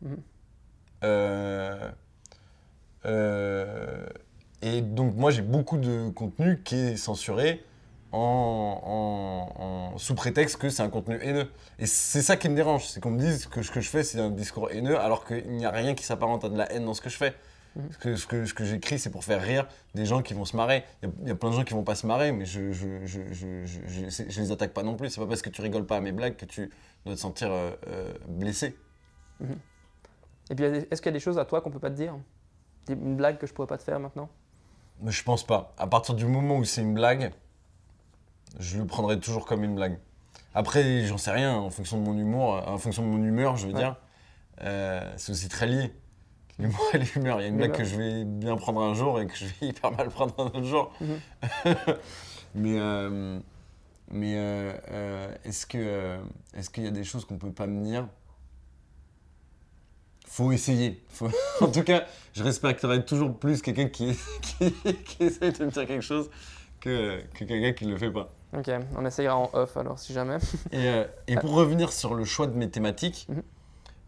[0.02, 0.16] Mhm.
[1.04, 1.90] Euh,
[3.06, 4.06] euh,
[4.60, 7.64] et donc moi j'ai beaucoup de contenu qui est censuré
[8.12, 9.62] en, en-
[9.94, 11.50] en- sous prétexte que c'est un contenu haineux.
[11.78, 14.02] Et c'est ça qui me dérange, c'est qu'on me dise que ce que je fais
[14.04, 16.84] c'est un discours haineux alors qu'il n'y a rien qui s'apparente à de la haine
[16.84, 17.34] dans ce que je fais.
[17.74, 17.88] Mhm.
[17.90, 20.44] Ce que, ce que, ce que j'écris c'est pour faire rire des gens qui vont
[20.44, 20.84] se marrer.
[21.02, 22.44] Il y a- il y, a plein de gens qui vont pas se marrer mais
[22.44, 25.08] je, je, je, je, je, les attaque pas non plus.
[25.10, 26.70] C'est pas parce que tu rigoles pas à mes blagues que tu
[27.06, 28.76] dois te sentir euh, euh, blessé.
[30.50, 32.14] Et puis, est-ce qu'il y a des choses à toi qu'on peut pas te dire?
[32.86, 34.28] Des- Une blague que je pourrais pas te faire maintenant?
[35.00, 35.72] Mais je pense pas.
[35.78, 37.32] À partir du moment où c'est une blague,
[38.58, 39.98] je le prendrai toujours comme une blague.
[40.54, 43.56] Après, j'en sais rien, en fonction de mon humour, euh, en fonction de mon humeur,
[43.56, 43.78] je veux Ouais.
[43.80, 43.96] dire.
[44.62, 45.92] Euh, c'est aussi très lié.
[46.58, 47.40] L'humour et l'humeur.
[47.40, 49.46] Il y a une blague que je vais bien prendre un jour et que je
[49.46, 50.92] vais hyper mal prendre un autre jour.
[51.00, 51.18] Mhm.
[52.54, 53.40] mais euh,
[54.10, 56.18] mais euh, est-ce que
[56.54, 58.06] est-ce qu'il y a des choses qu'on peut pas me dire?
[60.26, 61.02] Faut essayer.
[61.08, 64.72] Faut- en tout cas, je respecterai toujours plus quelqu'un qui, qui,
[65.04, 66.30] qui essaye de me dire quelque chose
[66.80, 68.30] que, que quelqu'un qui ne le fait pas.
[68.56, 70.36] Ok, on essayera en off alors si jamais.
[70.72, 73.42] Et, euh, et pour revenir sur le choix de mes thématiques, Mhm.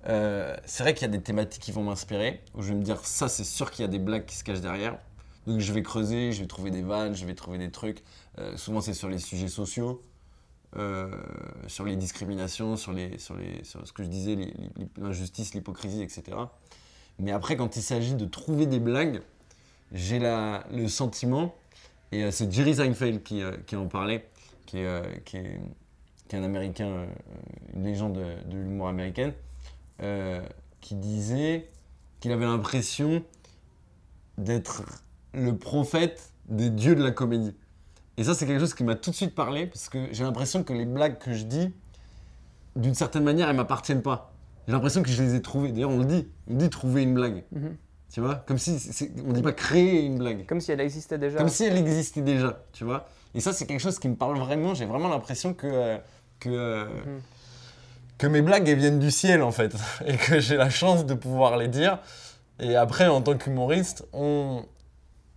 [0.09, 2.83] euh, c'est vrai qu'il y a des thématiques qui vont m'inspirer, où je vais me
[2.83, 4.99] dire, ça c'est sûr qu'il y a des blagues qui se cachent derrière.
[5.47, 8.03] Donc je vais creuser, je vais trouver des vannes, je vais trouver des trucs.
[8.39, 10.03] Euh, souvent c'est sur les sujets sociaux,
[11.69, 14.37] sur les discriminations, sur, les, sur, les, sur ce que je disais,
[14.99, 16.37] l'injustice, l'hypocrisie, etc.
[17.21, 19.23] Mais après, quand il s'agit de trouver des blagues,
[19.93, 21.55] j'ai le sentiment,
[22.11, 24.29] et c'est Jerry Seinfeld qui, qui en parlait,
[24.67, 25.61] qui est, euh, qui est,
[26.29, 27.07] qui est un américain, euh,
[27.75, 29.33] une légende de, de l'humour américaine,
[30.03, 30.43] euh,
[30.81, 31.71] qui disait
[32.21, 33.23] qu'il avait l'impression
[34.39, 34.83] d'être
[35.33, 37.55] le prophète des dieux de la comédie.
[38.17, 40.63] Et ça, c'est quelque chose qui m'a tout de suite parlé, parce que j'ai l'impression
[40.63, 41.73] que les blagues que je dis,
[42.77, 44.33] d'une certaine manière, elles m'appartiennent pas.
[44.67, 45.73] J'ai l'impression que je les ai trouvées.
[45.73, 46.29] D'ailleurs, on le dit.
[46.49, 47.45] On dit trouver une blague.
[47.53, 47.77] Mhm.
[48.13, 48.37] Tu vois?
[48.47, 48.79] Comme si.
[49.27, 50.47] on dit pas créer une blague.
[50.47, 51.39] Comme si elle existait déjà.
[51.39, 52.63] Comme si elle existait déjà.
[52.73, 53.09] Tu vois?
[53.35, 54.75] Et ça, c'est quelque chose qui me parle vraiment.
[54.75, 55.67] J'ai vraiment l'impression que.
[55.67, 55.99] euh,
[56.41, 57.21] que euh, Mhm.
[58.19, 59.75] que mes blagues elles viennent du ciel en fait
[60.07, 61.99] et que j'ai la chance de pouvoir les dire
[62.61, 64.65] et après en tant qu'humoriste on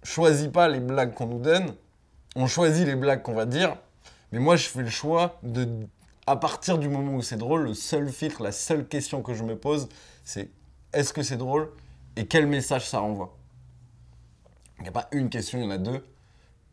[0.04, 1.74] choisit pas les blagues qu'on nous donne
[2.36, 3.76] on choisit les blagues qu'on va dire
[4.32, 5.68] mais moi je fais le choix de
[6.26, 9.44] à partir du moment où c'est drôle le seul filtre la seule question que je
[9.44, 9.88] me pose
[10.26, 10.50] c'est
[10.94, 11.70] est-ce que c'est drôle
[12.16, 13.38] et quel message ça renvoie?
[14.80, 16.04] Il n'y a pas une question il y en a deux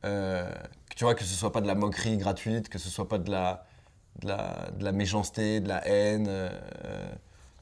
[0.05, 0.51] Euh,
[0.95, 3.31] tu vois que ce soit pas de la moquerie gratuite que ce soit pas de
[3.31, 3.67] la
[4.21, 6.27] de la, méchanceté, de la haine.
[6.29, 6.51] euh,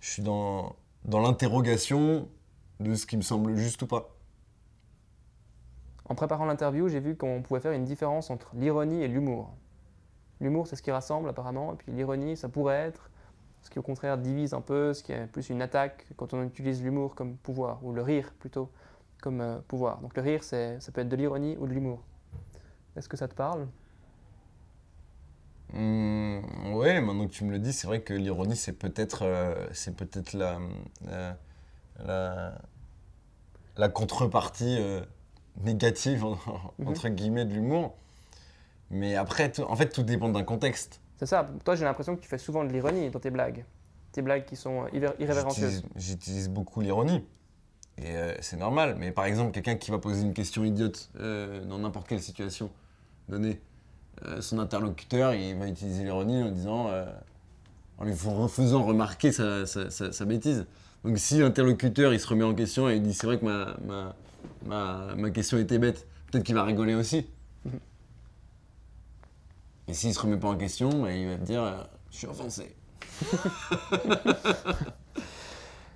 [0.01, 2.29] je suis dans, dans l'interrogation
[2.81, 4.17] de ce qui me semble juste ou pas.
[6.05, 9.55] En préparant l'interview, j'ai vu qu'on pouvait faire une différence entre l'ironie et l'humour.
[10.41, 13.11] L'humour, c'est ce qui rassemble apparemment, et puis l'ironie, ça pourrait être
[13.63, 16.43] ce qui au contraire divise un peu, ce qui est plus une attaque quand on
[16.43, 18.69] utilise l'humour comme pouvoir, ou le rire plutôt
[19.23, 20.01] comme euh, pouvoir.
[20.01, 22.03] Donc le rire, ça peut être de l'ironie ou de l'humour.
[22.97, 23.67] Est-ce que ça te parle?
[25.75, 26.43] Hum,
[26.75, 29.97] ouais, maintenant que tu me le dis, c'est vrai que l'ironie, c'est peut-être euh, c'est
[29.97, 30.59] peut-être la,
[31.07, 31.37] la,
[32.05, 32.59] la,
[33.79, 35.01] la contrepartie euh,
[35.63, 36.25] négative,
[36.79, 36.89] Mhm.
[36.89, 37.95] entre guillemets, de l'humour.
[38.91, 41.01] Mais après, tout- en fait, tout dépend d'un contexte.
[41.17, 43.65] C'est ça, toi j'ai l'impression que tu fais souvent de l'ironie dans tes blagues.
[44.13, 45.77] Tes blagues qui sont euh, irré- irrévérencieuses.
[45.77, 47.25] J'utilise- J'utilise beaucoup l'ironie.
[47.97, 48.97] Et euh, c'est normal.
[48.99, 52.71] Mais par exemple, quelqu'un qui va poser une question idiote euh, dans n'importe quelle situation
[53.29, 53.61] donnée,
[54.25, 57.05] euh, son interlocuteur, il va utiliser l'ironie en disant, euh,
[57.99, 60.67] en lui faisant remarquer sa, sa- sa- sa bêtise.
[61.05, 63.77] Donc si l'interlocuteur il se remet en question et il dit c'est vrai que ma,
[63.87, 64.15] ma,
[64.67, 67.27] ma, ma question était bête, peut-être qu'il va rigoler aussi.
[69.89, 71.77] Et s'il se remet pas en question, bah, il va te dire euh,
[72.13, 72.75] je suis offensé.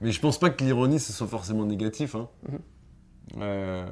[0.00, 2.14] Mais je pense pas que l'ironie ce soit forcément négatif.
[2.14, 2.28] Hein.
[2.48, 2.58] Mhm.
[3.42, 3.86] Euh,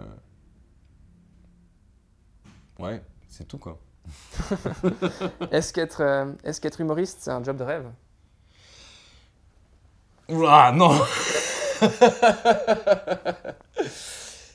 [2.80, 3.00] Ouais,
[3.36, 3.80] c'est tout quoi.
[5.50, 7.90] Est-ce qu'être euh, est-ce qu'être humoriste, c'est un job de rêve?
[10.28, 10.92] Oula, non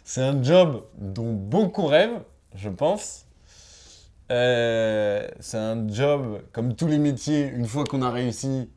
[0.06, 2.22] C'est un job dont beaucoup rêvent,
[2.56, 3.26] je pense.
[4.32, 8.70] Euh, c'est un job, comme tous les métiers, une fois qu'on a réussi,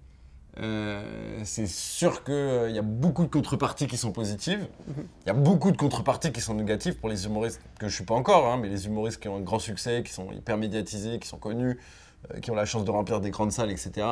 [0.61, 4.67] euh, c'est sûr qu'il y a beaucoup de contreparties qui sont positives.
[4.99, 8.05] Il y a beaucoup de contreparties qui sont négatives pour les humoristes, que je suis
[8.05, 11.19] pas encore, hein, mais les humoristes qui ont un grand succès, qui sont hyper médiatisés,
[11.19, 11.79] qui sont connus,
[12.35, 14.07] euh, qui ont la chance de remplir des grandes salles, etc.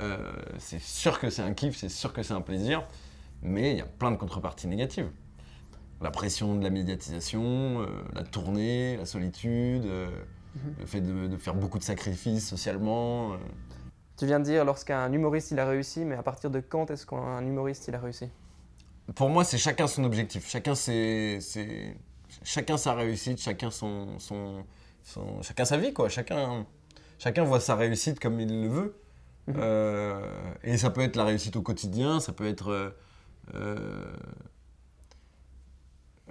[0.00, 2.84] Euh, c'est sûr que c'est un kiff, c'est sûr que c'est un plaisir,
[3.42, 5.08] mais il y a plein de contreparties négatives.
[6.00, 10.08] La pression de la médiatisation, euh, la tournée, la solitude, euh,
[10.54, 10.74] Mhm.
[10.80, 13.32] le fait de, de faire beaucoup de sacrifices socialement.
[14.18, 17.06] Tu viens de dire lorsqu'un humoriste il a réussi, mais à partir de quand est-ce
[17.06, 18.28] qu'un humoriste il a réussi?
[19.14, 21.96] Pour moi, c'est chacun son objectif, chacun, ses- ses-
[22.44, 24.64] chacun sa réussite, chacun, son, son,
[25.02, 26.08] son- chacun sa vie, quoi.
[26.10, 26.66] Chacun,
[27.18, 29.00] chacun voit sa réussite comme il le veut.
[29.46, 29.54] Mhm.
[29.58, 30.20] Euh,
[30.62, 32.70] et ça peut être la réussite au quotidien, ça peut être.
[32.70, 32.90] euh,
[33.54, 33.78] euh,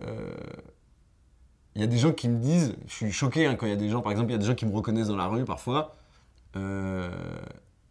[0.04, 0.36] euh,
[1.76, 3.73] Il y a des gens qui me disent, je suis choqué hein, quand il y
[3.73, 5.28] a des gens, par exemple, il y a des gens qui me reconnaissent dans la
[5.28, 5.95] rue parfois,
[6.56, 7.10] euh,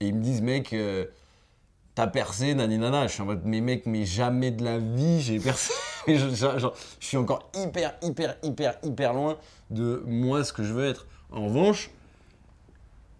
[0.00, 1.06] et ils me disent, mec, euh,
[1.94, 3.06] t'as percé, nani nana.
[3.06, 5.72] Je suis en mode, mais mec, mais jamais de la vie j'ai percé.
[6.06, 9.38] Je suis encore hyper, hyper, hyper, hyper loin
[9.70, 11.04] de moi, ce que je veux être.
[11.32, 11.90] En revanche,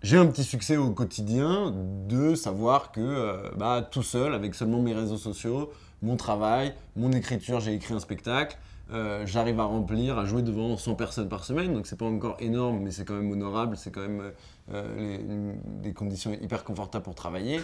[0.02, 1.74] j'ai un petit succès au quotidien
[2.06, 7.10] de savoir que, euh, bah, tout seul, avec seulement mes réseaux sociaux, mon travail, mon
[7.10, 8.56] écriture, j'ai écrit un spectacle,
[8.92, 12.36] euh, j'arrive à remplir, à jouer devant 100 personnes par semaine, donc c'est pas encore
[12.40, 14.32] énorme, mais c'est quand même honorable, c'est quand même
[14.72, 17.60] euh, les- des conditions hyper confortables pour travailler.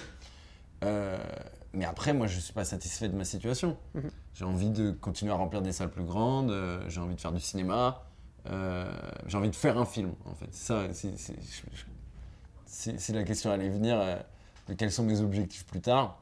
[0.85, 1.17] Euh,
[1.75, 3.77] mais après, moi, je suis pas satisfait de ma situation.
[3.95, 4.11] Mhm.
[4.35, 6.53] J'ai envie de continuer à remplir des salles plus grandes,
[6.89, 8.03] j'ai envie de faire du cinéma,
[8.47, 10.53] j'ai envie de faire un film, en fait.
[10.53, 10.83] Ça,
[12.67, 13.97] c'est la question à aller venir
[14.69, 16.21] de quels sont mes objectifs plus tard.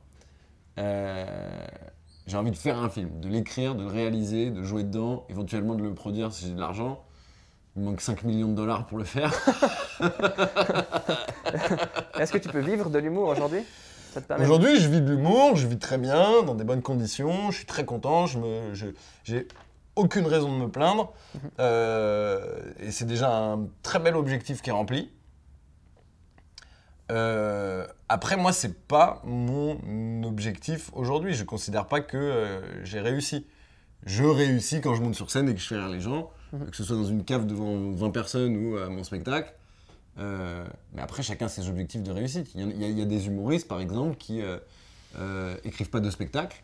[2.26, 5.74] J'ai envie de faire un film, de l'écrire, de le réaliser, de jouer dedans, éventuellement
[5.74, 7.02] de le produire si j'ai de l'argent.
[7.76, 9.32] Il me manque 5 millions de dollars pour le faire.
[12.18, 13.60] Est-ce que tu peux vivre de l'humour aujourd'hui?
[14.42, 17.66] Aujourd'hui, je vis de l'humour, je vis très bien, dans des bonnes conditions, je suis
[17.66, 18.86] très content, je me, je-
[19.24, 19.46] j'ai
[19.96, 21.12] aucune raison de me plaindre.
[21.60, 25.10] Euh, et c'est déjà un très bel objectif qui est rempli.
[27.10, 31.34] Euh, après, moi, c'est pas mon objectif aujourd'hui.
[31.34, 33.46] Je considère pas que euh, j'ai réussi.
[34.06, 36.70] Je réussis quand je monte sur scène et que je fais rire les gens, Mhm.
[36.70, 39.52] que ce soit dans une cave devant 20 personnes ou à mon spectacle.
[40.18, 42.48] Euh, mais après, chacun ses objectifs de réussite.
[42.54, 44.40] Il y, y a, il y a des humoristes, par exemple, qui
[45.64, 46.62] écrivent pas de spectacle,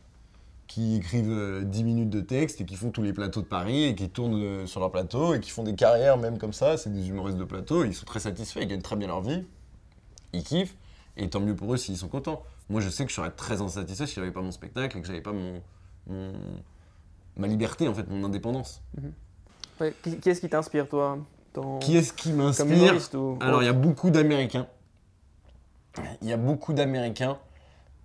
[0.66, 3.84] qui écrivent euh, 10 minutes de texte et qui font tous les plateaux de Paris
[3.84, 6.76] et qui tournent sur leur plateau et qui font des carrières même comme ça.
[6.76, 9.44] C'est des humoristes de plateau, ils sont très satisfaits, ils gagnent très bien leur vie,
[10.36, 10.76] ils kiffent,
[11.16, 12.42] et tant mieux pour eux s'ils sont contents.
[12.68, 15.06] Moi, je sais que je serais très insatisfait si j'avais pas mon spectacle et que
[15.06, 15.62] j'avais pas mon,
[16.08, 16.32] mon-
[17.36, 18.82] ma liberté, en fait, mon indépendance.
[19.80, 21.18] Ouais, Qui, qui est-ce qui t'inspire, toi
[21.80, 23.38] Qui est-ce qui m'inspire ou...
[23.40, 24.66] Alors, il y a beaucoup d'Américains.
[26.22, 27.38] Il y a beaucoup d'Américains.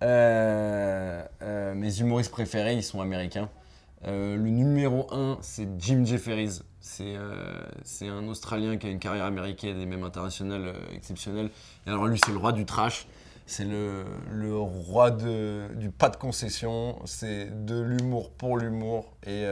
[0.02, 3.48] Euh, euh, mes humoristes préférés, ils sont américains.
[4.06, 6.60] Euh, le numéro 1, c'est Jim Jefferies.
[6.80, 7.34] C'est euh,
[7.84, 11.50] c'est un Australien qui a une carrière américaine et même internationale euh, exceptionnelle.
[11.86, 13.06] Alors, lui, c'est le roi du trash.
[13.46, 14.04] C'est le,
[14.56, 19.12] roi du pas de concession, c'est de l'humour pour l'humour.
[19.26, 19.46] Et,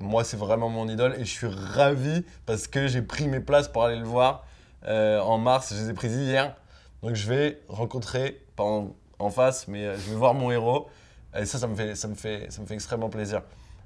[0.00, 1.14] moi, c'est vraiment mon idole.
[1.18, 4.44] Et je suis ravi parce que j'ai pris mes places pour aller le voir
[4.84, 5.72] en mars.
[5.74, 6.56] Je les ai prises hier.
[7.02, 10.88] Donc je vais rencontrer, pas en, face, mais je vais voir mon héros.
[11.36, 13.42] Et ça, ça me fait, ça me fait, ça me fait extrêmement plaisir.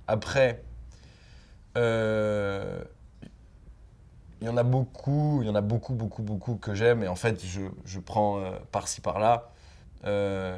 [0.09, 0.63] Après,
[1.77, 2.83] euh,
[4.41, 7.03] il y en a beaucoup, il y en a beaucoup, beaucoup, beaucoup que j'aime.
[7.03, 9.51] Et en fait, je, je prends euh, par-ci, par-là.
[10.05, 10.57] Euh,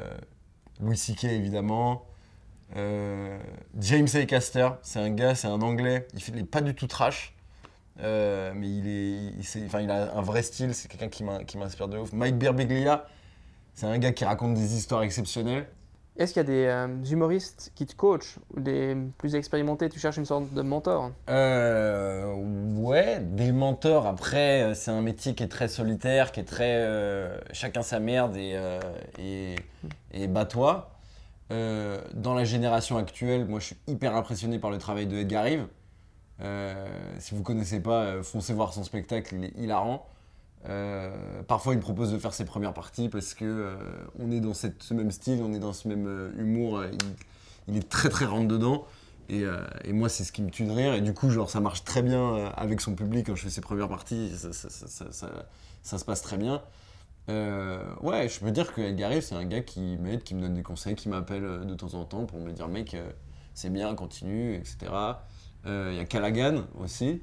[0.79, 1.25] Louis C.K.
[1.25, 2.05] évidemment.
[2.75, 4.25] James A.
[4.25, 6.07] Caster, c'est un gars, c'est un anglais.
[6.13, 7.35] Il fait, il est pas du tout trash.
[7.97, 12.13] Mais il, est, il, a un vrai style, c'est quelqu'un qui m'inspire de ouf.
[12.13, 13.05] Mike Birbiglia,
[13.73, 15.67] c'est un gars qui raconte des histoires exceptionnelles.
[16.19, 19.99] Est-ce qu'il y a des euh, humoristes qui te coachent ou des plus expérimentés Tu
[19.99, 21.11] cherches une sorte de mentor?
[21.29, 22.33] Euh,
[22.75, 24.05] ouais, des mentors.
[24.05, 26.75] Après, euh, c'est un métier qui est très solitaire, qui est très.
[26.75, 28.59] euh, chacun sa merde et,
[29.17, 29.55] et,
[30.11, 30.91] et bats-toi.
[31.51, 35.45] Euh, dans la génération actuelle, moi je suis hyper impressionné par le travail de Edgar
[35.45, 35.67] Rive.
[37.17, 40.05] Si vous connaissez pas, foncez voir son spectacle, il est hilarant.
[40.67, 43.75] Euh, parfois, il propose de faire ses premières parties parce que euh,
[44.19, 46.83] on est dans ce même style, on est dans ce même euh, humour.
[47.67, 48.85] il, est très très rentre dedans.
[49.29, 49.45] Et,
[49.93, 50.95] moi, c'est ce qui me tue de rire.
[50.95, 53.61] Et du coup, genre, ça marche très bien avec son public quand je fais ses
[53.61, 54.31] premières parties.
[54.35, 56.63] Ça, se passe très bien.
[57.27, 60.63] Ouais, je peux dire que Edgar c'est un gars qui m'aide, qui me donne des
[60.63, 62.97] conseils, qui m'appelle de temps en temps pour me dire, mec,
[63.53, 64.91] c'est bien, continue, etc.
[65.67, 67.21] Il y a Callaghan aussi,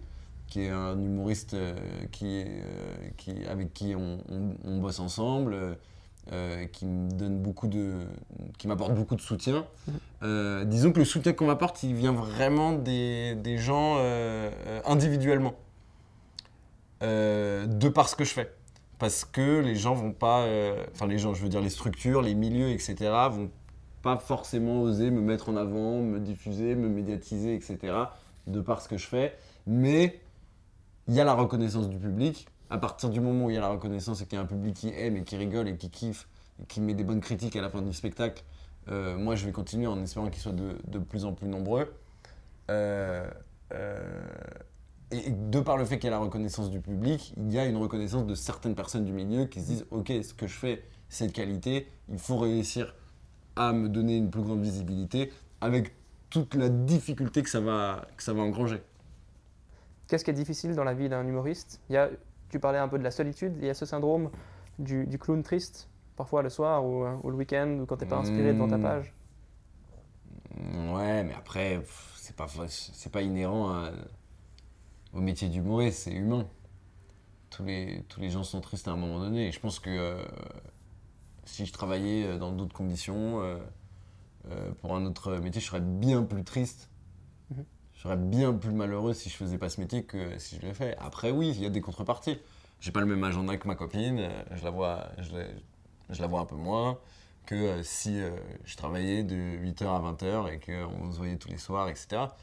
[0.49, 1.75] qui est un humoriste euh,
[2.23, 5.77] euh, qui, avec qui on, bosse ensemble,
[6.33, 7.95] euh, qui me donne beaucoup de,
[8.59, 9.67] qui m'apporte beaucoup de soutien.
[10.23, 13.99] Disons que le soutien qu'on m'apporte, il vient vraiment des, des gens
[14.85, 15.55] individuellement,
[17.01, 18.53] de par ce que je fais.
[18.99, 20.47] Parce que les gens vont pas,
[20.95, 22.97] enfin les gens, je veux dire les structures, les milieux, etc.,
[23.31, 23.51] vont
[24.03, 27.93] pas forcément oser me mettre en avant, me diffuser, me médiatiser, etc.,
[28.47, 29.35] de par ce que je fais.
[29.67, 30.21] Mais
[31.09, 32.47] il y a la reconnaissance du public.
[32.69, 34.47] À partir du moment où il y a la reconnaissance et qu'il y a un
[34.47, 36.29] public qui aime et qui rigole et qui kiffe,
[36.61, 38.43] et qui met des bonnes critiques à la fin du spectacle,
[38.89, 41.93] euh, moi je vais continuer en espérant qu'ils soient de, plus en plus nombreux.
[42.71, 43.31] Euh,
[43.73, 44.27] euh,
[45.13, 47.67] et de par le fait qu'il y a la reconnaissance du public, il y a
[47.67, 50.83] une reconnaissance de certaines personnes du milieu qui se disent Ok, ce que je fais,
[51.09, 52.93] c'est de qualité, il faut réussir
[53.55, 55.93] à me donner une plus grande visibilité avec
[56.31, 58.83] toute la difficulté que ça va engranger.
[60.09, 61.81] Qu'est-ce qui est difficile dans la vie d'un humoriste?
[61.91, 62.11] Il y a,
[62.51, 64.31] Tu parlais un peu de la solitude, il y a ce syndrome
[64.79, 68.07] du, du clown triste, parfois le soir ou, euh, ou le week-end, ou quand t'es
[68.07, 68.79] pas inspiré devant ta Mmh.
[68.79, 69.13] page.
[70.95, 71.83] Ouais, mais après,
[72.17, 73.93] c'est pas, c'est pas inhérent à-
[75.13, 76.47] au métier d'humoriste, c'est humain.
[77.51, 79.49] Tous les, tous les gens sont tristes à un moment donné.
[79.49, 80.25] Et je pense que euh,
[81.45, 83.59] si je travaillais dans d'autres conditions, euh,
[84.51, 86.91] euh, pour un autre métier, je serais bien plus triste.
[88.07, 90.97] Serais bien plus malheureux si je faisais pas ce métier que si je le fais.
[91.01, 92.39] Après, oui, il y a des contreparties.
[92.79, 95.33] J'ai pas le même agenda que ma copine, euh, je la vois, je,
[96.21, 97.01] la- vois un peu moins
[97.47, 98.31] que euh, si euh,
[98.65, 102.37] je travaillais de 8h à 20h et qu'on se voyait tous les soirs, etc.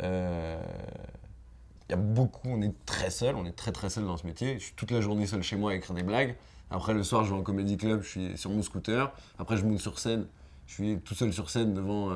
[0.00, 4.26] Il y a beaucoup, on est très seul, on est très très seul dans ce
[4.26, 4.58] métier.
[4.58, 6.34] Je suis toute la journée seul chez moi à écrire des blagues.
[6.72, 9.12] Après, le soir, je vais en comédie club, je suis sur mon scooter.
[9.38, 10.26] Après, je monte sur scène,
[10.66, 12.10] je suis tout seul sur scène devant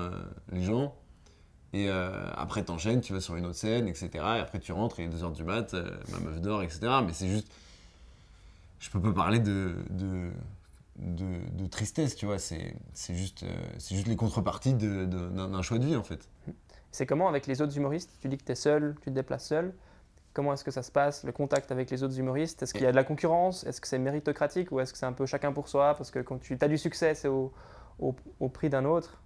[0.51, 0.97] les gens.
[1.73, 4.11] Et euh, après, t'enchaînes, tu vas sur une autre scène, etc.
[4.13, 6.81] Et après, tu rentres, il est 2h du mat, euh, ma meuf dort, etc.
[7.05, 7.49] Mais c'est juste.
[8.79, 10.29] Je peux pas parler de, de,
[10.97, 12.39] de, tristesse, tu vois.
[12.39, 12.75] C'est
[13.11, 16.29] juste, euh, c'est juste les contreparties d'un choix de vie, en fait.
[16.91, 19.47] C'est comment avec les autres humoristes Tu dis que tu es seul, tu te déplaces
[19.47, 19.73] seul.
[20.35, 22.63] Comment est-ce que ça se passe, le contact avec les autres humoristes?
[22.63, 23.65] Est-ce qu'il y a de la concurrence?
[23.65, 25.95] Est-ce que c'est méritocratique ou est-ce que c'est un peu chacun pour soi?
[25.95, 27.53] Parce que quand tu as du succès, c'est au-
[28.01, 29.22] au prix d'un autre.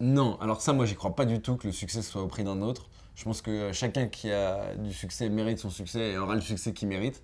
[0.00, 2.44] Non, alors ça, moi, j'y crois pas du tout que le succès soit au prix
[2.44, 2.88] d'un autre.
[3.16, 6.72] Je pense que chacun qui a du succès mérite son succès et aura le succès
[6.72, 7.20] qu'il mérite,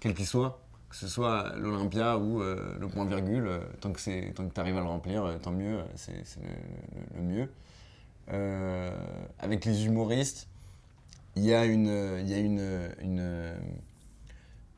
[0.00, 0.62] quel qu'il soit.
[0.88, 4.76] Que ce soit l'Olympia ou euh, le point virgule, euh, tant que c'est tu arrives
[4.76, 6.24] à le remplir, euh, tant mieux, c'est
[7.14, 7.50] le, mieux.
[9.38, 10.48] Avec les humoristes,
[11.36, 11.88] il y a une,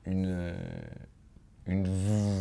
[0.06, 0.54] une,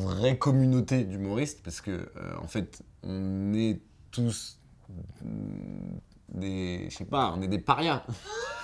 [0.05, 2.09] vraie communauté d'humoristes parce que
[2.41, 4.58] en fait, on est tous
[6.29, 8.03] des, je sais pas, on est des parias.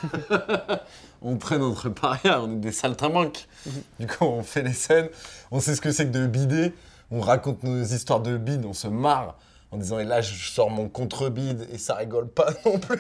[1.22, 3.48] on traîne entre parias, on est des saltimbanques.
[4.00, 5.10] Du coup, on fait les scènes,
[5.52, 6.74] on sait ce que c'est que de bider,
[7.12, 9.38] on raconte nos histoires de bide, on se marre
[9.72, 13.00] en disant et là je sors mon contre-bide et ça rigole pas non plus.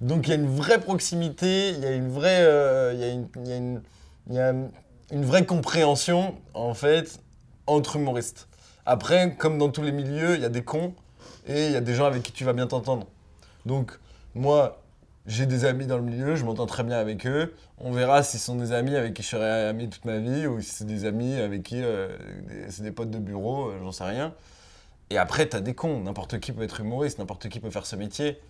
[0.00, 3.04] Donc il y a une vraie proximité, il y a une vraie, euh, il y
[3.04, 3.82] a une, il y a une-
[4.30, 4.50] il y a
[5.10, 7.18] une vraie compréhension en fait
[7.66, 8.47] entre humoristes.
[8.90, 10.94] Après, comme dans tous les milieux, il y a des cons
[11.46, 13.06] et il y a des gens avec qui tu vas bien t'entendre.
[13.66, 13.92] Donc,
[14.34, 14.80] moi,
[15.26, 17.54] j'ai des amis dans le milieu, je m'entends très bien avec eux.
[17.76, 20.62] On verra si sont des amis avec qui je serai ami toute ma vie ou
[20.62, 22.16] si c'est des amis avec qui euh,
[22.70, 24.32] c'est des potes de bureau, euh, j'en sais rien.
[25.10, 26.00] Et après, t'as des cons.
[26.00, 28.40] N'importe qui peut être humoriste, n'importe qui peut faire ce métier.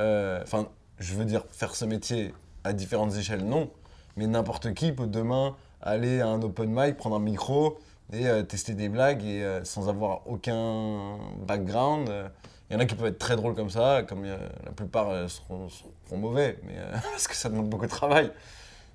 [0.00, 0.66] Euh, Enfin,
[0.98, 3.70] je veux dire, faire ce métier à différentes échelles, non.
[4.16, 7.78] Mais n'importe qui peut demain aller à un open mic, prendre un micro
[8.12, 12.08] et euh, tester des blagues et euh, sans avoir aucun background.
[12.08, 12.28] euh,
[12.70, 15.28] Il y en a qui peuvent être très drôles comme ça, comme euh, la plupart
[15.30, 16.74] seront, seront mauvais, mais,
[17.12, 18.30] parce que ça demande beaucoup de travail.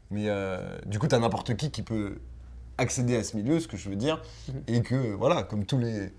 [0.09, 0.27] Mais
[0.85, 2.17] du coup, tu as n'importe qui qui peut
[2.77, 4.63] accéder à ce milieu, ce que je veux dire, Mhm.
[4.67, 6.11] et que, voilà, comme tous les,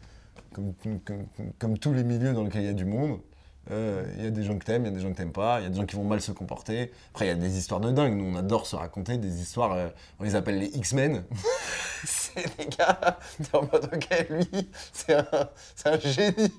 [0.54, 1.26] comme, comme- comme-
[1.58, 3.18] comme tous les milieux dans lesquels il y a du monde,
[3.70, 5.32] euh, il y a des gens que t'aimes, il y a des gens que t'aimes
[5.32, 6.92] pas, il y a des gens qui vont mal se comporter.
[7.12, 8.14] Après, il y a des histoires de dingue.
[8.16, 9.88] Nous, on adore se raconter des histoires, euh,
[10.20, 11.24] on les appelle les X-Men.
[12.04, 15.26] c'est des gars, t'es en mode, ok, lui, c'est un,
[15.84, 16.52] un génie.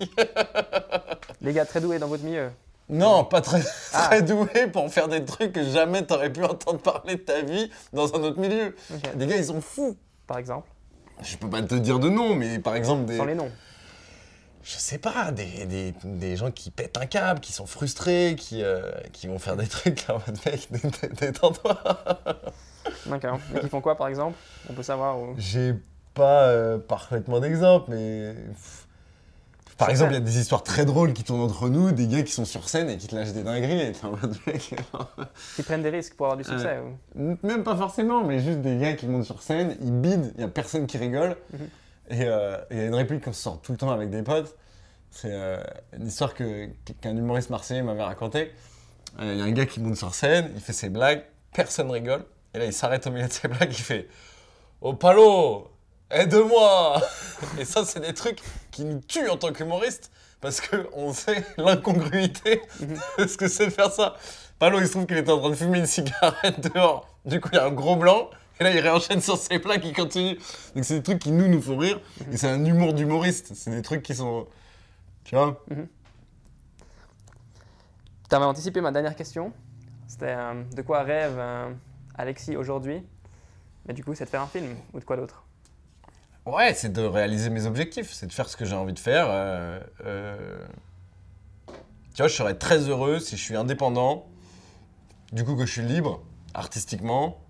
[1.41, 2.49] Les gars très doués dans votre milieu.
[2.89, 3.61] Non, pas très,
[3.93, 4.07] Ah.
[4.07, 7.69] très doué pour faire des trucs que jamais t'aurais pu entendre parler de ta vie
[7.93, 8.75] dans un autre milieu.
[8.93, 9.15] Ok.
[9.15, 9.95] Des gars, ils sont fous.
[10.27, 10.69] Par exemple,
[11.21, 13.51] Je peux pas te dire de nom, mais par exemple, des, sans les noms.
[14.63, 18.63] Je sais pas, des, des, des gens qui pètent un câble, qui sont frustrés, qui,
[18.63, 21.77] euh, qui vont faire des trucs là en mode mec, dé- dé- détends-toi.
[23.05, 23.39] D'accord.
[23.55, 24.37] Et qui font quoi par exemple?
[24.69, 25.17] On peut savoir.
[25.37, 25.73] J'ai
[26.13, 28.35] pas euh, parfaitement d'exemple, mais.
[29.77, 32.21] Par exemple, il y a des histoires très drôles qui tournent entre nous, des gars
[32.21, 34.75] qui sont sur scène et qui te lâchent des dingueries, et t'es en mode mec.
[35.55, 36.77] Qui prennent des risques pour avoir du succès.
[37.17, 40.41] ou- Même pas forcément, mais juste des gars qui montent sur scène, ils bident, il
[40.41, 41.35] y a personne qui rigole.
[41.51, 41.59] Mhm.
[42.09, 44.23] Et euh, il y a une réplique qu'on se sort tout le temps avec des
[44.23, 44.55] potes.
[45.09, 45.63] C'est euh,
[45.97, 48.51] une histoire qu'un humoriste marseillais m'avait racontée.
[49.19, 51.89] Euh, Il y a un gars qui monte sur scène, il fait ses blagues, personne
[51.91, 52.25] rigole.
[52.53, 54.07] Et là, il s'arrête au milieu de ses blagues, il fait
[54.81, 55.71] Oh Palo,
[56.09, 57.01] aide-moi
[57.59, 58.39] Et ça, c'est des trucs
[58.71, 60.11] qui nous tuent en tant qu'humoriste
[60.41, 62.61] parce qu'on sait l'incongruité
[63.17, 64.15] de ce que c'est de faire ça.
[64.59, 67.07] Palo, il se trouve qu'il était en train de fumer une cigarette dehors.
[67.23, 68.29] Du coup, il y a un gros blanc.
[68.63, 70.37] Et là, il réenchaîne sur ses blagues, il continue.
[70.73, 71.99] Donc, c'est des trucs qui nous, nous font rire.
[72.31, 73.51] Et c'est un humour d'humoriste.
[73.55, 74.47] C'est des trucs qui sont.
[75.25, 75.61] Tu vois
[78.29, 79.51] Tu avais anticipé ma dernière question.
[80.07, 81.73] C'était euh, de quoi rêve euh,
[82.15, 83.03] Alexis aujourd'hui?
[83.85, 85.43] Mais du coup, c'est de faire un film ou de quoi d'autre?
[86.45, 89.25] Ouais, c'est de réaliser mes objectifs, c'est de faire ce que j'ai envie de faire.
[89.29, 89.81] euh.
[92.13, 94.27] Tu vois, je serais très heureux si je suis indépendant,
[95.33, 96.21] du coup que je suis libre
[96.53, 97.42] artistiquement,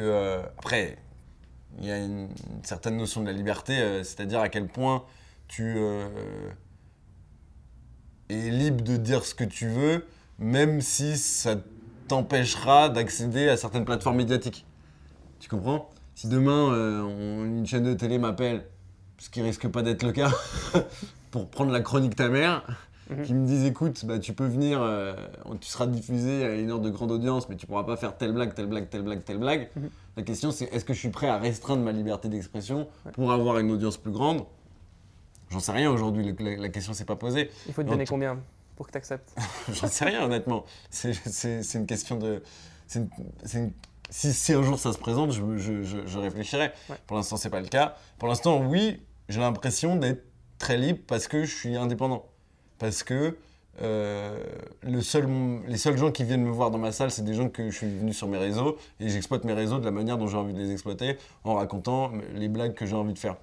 [0.00, 0.98] euh, après
[1.80, 2.28] il y a une,
[2.62, 5.04] certaine notion de la liberté, euh, c'est-à-dire à quel point
[5.46, 6.08] tu euh,
[8.28, 10.04] es libre de dire ce que tu veux,
[10.38, 11.56] même si ça
[12.08, 14.66] t'empêchera d'accéder à certaines plateformes médiatiques.
[15.40, 15.90] Tu comprends?
[16.14, 16.72] Si demain
[17.44, 18.64] une chaîne de télé m'appelle,
[19.18, 20.32] ce qui risque pas d'être le cas,
[21.30, 22.64] pour prendre la chronique ta mère,
[23.10, 23.22] Mhm.
[23.24, 25.14] qui me disent écoute, bah, tu peux venir, euh,
[25.60, 28.32] tu seras diffusé à une heure de grande audience, mais tu pourras pas faire telle
[28.32, 29.68] blague, telle blague, telle blague, telle blague.
[29.76, 29.88] Mhm.
[30.16, 33.12] La question c'est est-ce que je suis prêt à restreindre ma liberté d'expression Ouais.
[33.12, 34.44] pour avoir une audience plus grande?
[35.50, 37.50] J'en sais rien aujourd'hui, la, la question s'est pas posée.
[37.66, 38.38] Il faut te donner combien
[38.76, 39.34] pour que tu acceptes
[39.72, 40.64] J'en sais rien, honnêtement.
[40.90, 42.42] C'est- une question de.
[42.94, 43.08] une-
[43.54, 43.72] une-
[44.10, 46.72] si, si un jour ça se présente, je, je- je- je réfléchirai.
[46.90, 46.96] Ouais.
[47.06, 47.94] Pour l'instant, c'est pas le cas.
[48.18, 50.22] Pour l'instant, oui, j'ai l'impression d'être
[50.58, 52.24] très libre parce que je suis indépendant.
[52.78, 53.36] Parce que
[53.80, 54.44] euh,
[54.82, 55.28] le seul,
[55.66, 57.76] les seuls gens qui viennent me voir dans ma salle, c'est des gens que je
[57.76, 60.52] suis venu sur mes réseaux et j'exploite mes réseaux de la manière dont j'ai envie
[60.52, 63.36] de les exploiter en racontant les blagues que j'ai envie de faire,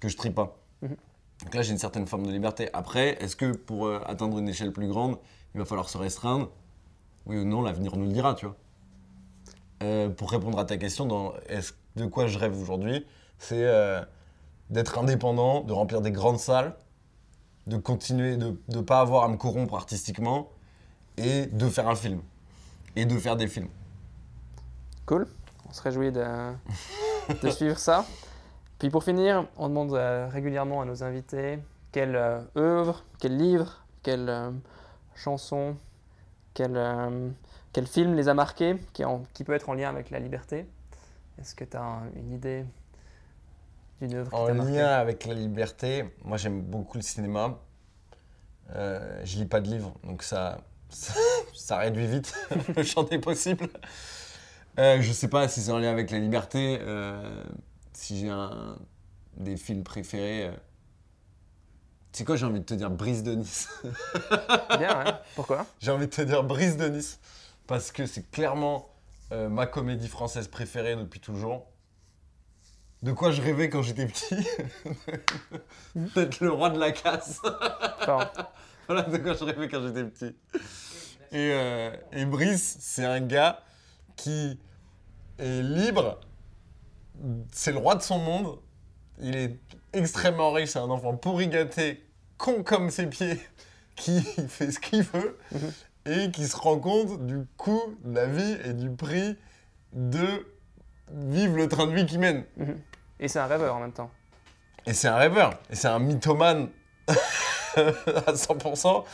[0.00, 0.56] que je trie pas.
[0.82, 0.96] Mhm.
[1.44, 2.68] Donc là, j'ai une certaine forme de liberté.
[2.72, 5.16] Après, est-ce que pour euh, atteindre une échelle plus grande,
[5.54, 6.50] il va falloir se restreindre?
[7.26, 8.56] Oui ou non, l'avenir nous le dira, tu vois.
[9.82, 11.34] Euh, pour répondre à ta question, dans
[11.96, 13.04] de quoi je rêve aujourd'hui,
[13.38, 13.68] c'est
[14.70, 16.74] d'être indépendant, de remplir des grandes salles,
[17.66, 20.48] de continuer, de ne pas avoir à me corrompre artistiquement
[21.16, 22.20] et de faire un film.
[22.96, 23.68] Et de faire des films.
[25.06, 25.26] Cool.
[25.68, 26.24] On se réjouit de,
[27.42, 28.04] de suivre ça.
[28.78, 31.58] Puis pour finir, on demande euh, régulièrement à nos invités
[31.92, 34.50] quelle euh, œuvre, quel livre, quelle euh,
[35.14, 35.76] chanson,
[36.54, 36.78] quel,
[37.72, 40.66] quel film les a marqués, qui, en- qui peut être en lien avec la liberté.
[41.40, 42.64] Est-ce que tu as une idée?
[44.14, 47.58] Œuvre En marqué lien avec la liberté, moi j'aime beaucoup le cinéma.
[48.74, 51.12] Euh, je lis pas de livres, donc ça, ça,
[51.54, 52.34] ça réduit vite
[52.76, 53.68] le champ des possibles.
[54.78, 57.44] Euh, je sais pas si c'est en lien avec la liberté, euh,
[57.92, 58.76] si j'ai un
[59.36, 60.50] des films préférés.
[62.12, 63.68] Tu sais quoi, j'ai envie de te dire Brise de Nice?
[64.78, 65.12] Bien, ouais.
[65.34, 65.66] Pourquoi?
[65.80, 67.18] J'ai envie de te dire Brise de Nice.
[67.66, 68.88] Parce que c'est clairement
[69.30, 71.71] ma comédie française préférée depuis toujours.
[73.02, 74.46] De quoi je rêvais quand j'étais petit
[75.94, 77.40] D'être le roi de la casse.
[78.86, 80.36] Voilà de quoi je rêvais quand j'étais petit.
[81.32, 83.60] Et, euh, et Brice, c'est un gars
[84.16, 84.58] qui
[85.38, 86.20] est libre.
[87.52, 88.58] C'est le roi de son monde.
[89.20, 89.58] Il est
[89.92, 90.70] extrêmement riche.
[90.70, 92.04] C'est un enfant pourri gâté,
[92.38, 93.40] con comme ses pieds,
[93.96, 95.38] qui fait ce qu'il veut
[96.06, 99.36] et qui se rend compte du coût de la vie et du prix
[99.92, 100.46] de
[101.12, 102.44] vivre le train de vie qu'il mène.
[103.22, 104.10] Et c'est un rêveur en même temps.
[104.84, 105.54] Et c'est un rêveur.
[105.70, 106.68] Et c'est un mythomane
[107.08, 109.04] à 100%.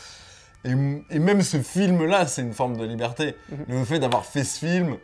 [0.65, 3.37] Et, et même ce film-là, c'est une forme de liberté.
[3.51, 3.65] Mhm.
[3.69, 4.97] Le fait d'avoir fait ce film,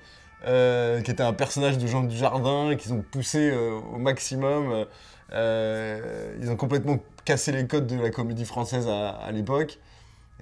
[0.46, 4.86] euh, qui était un personnage de Jean Dujardin, qu'ils ont poussé euh, au maximum.
[5.32, 9.78] euh, ils ont complètement cassé les codes de la comédie française à, à l'époque.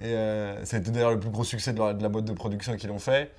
[0.01, 0.13] Et
[0.63, 2.75] ça a été d'ailleurs le plus gros succès de la, de la boîte de production
[2.77, 3.31] qu'ils l'ont fait.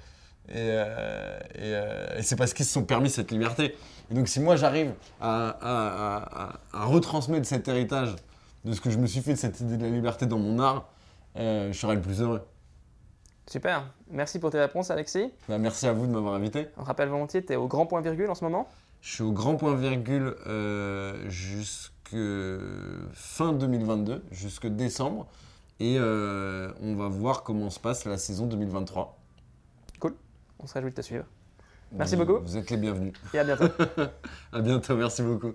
[0.51, 3.75] Et, euh, et, euh, et c'est parce qu'ils se sont permis cette liberté.
[4.11, 8.15] Et donc si moi j'arrive à, à- à- à- à retransmettre cet héritage
[8.65, 10.59] de ce que je me suis fait de cette idée de la liberté dans mon
[10.59, 10.89] art,
[11.37, 12.43] euh, je serai le plus heureux.
[13.51, 13.91] Super.
[14.11, 15.31] Merci pour tes réponses, Alexis.
[15.49, 16.69] Bah, merci à vous de m'avoir invité.
[16.79, 18.69] On rappelle volontiers, tu es au grand point virgule en ce moment?
[19.03, 20.35] Je suis au grand point virgule
[21.29, 22.17] jusque
[23.13, 25.27] fin 2022, jusque décembre.
[25.81, 29.19] Et on va voir comment se passe la saison 2023.
[30.59, 31.25] On se réjouit de te suivre.
[31.93, 32.45] Merci Vous- beaucoup.
[32.45, 33.13] Vous êtes les bienvenus.
[33.33, 33.69] Et à bientôt.
[34.53, 35.55] À bientôt, merci beaucoup.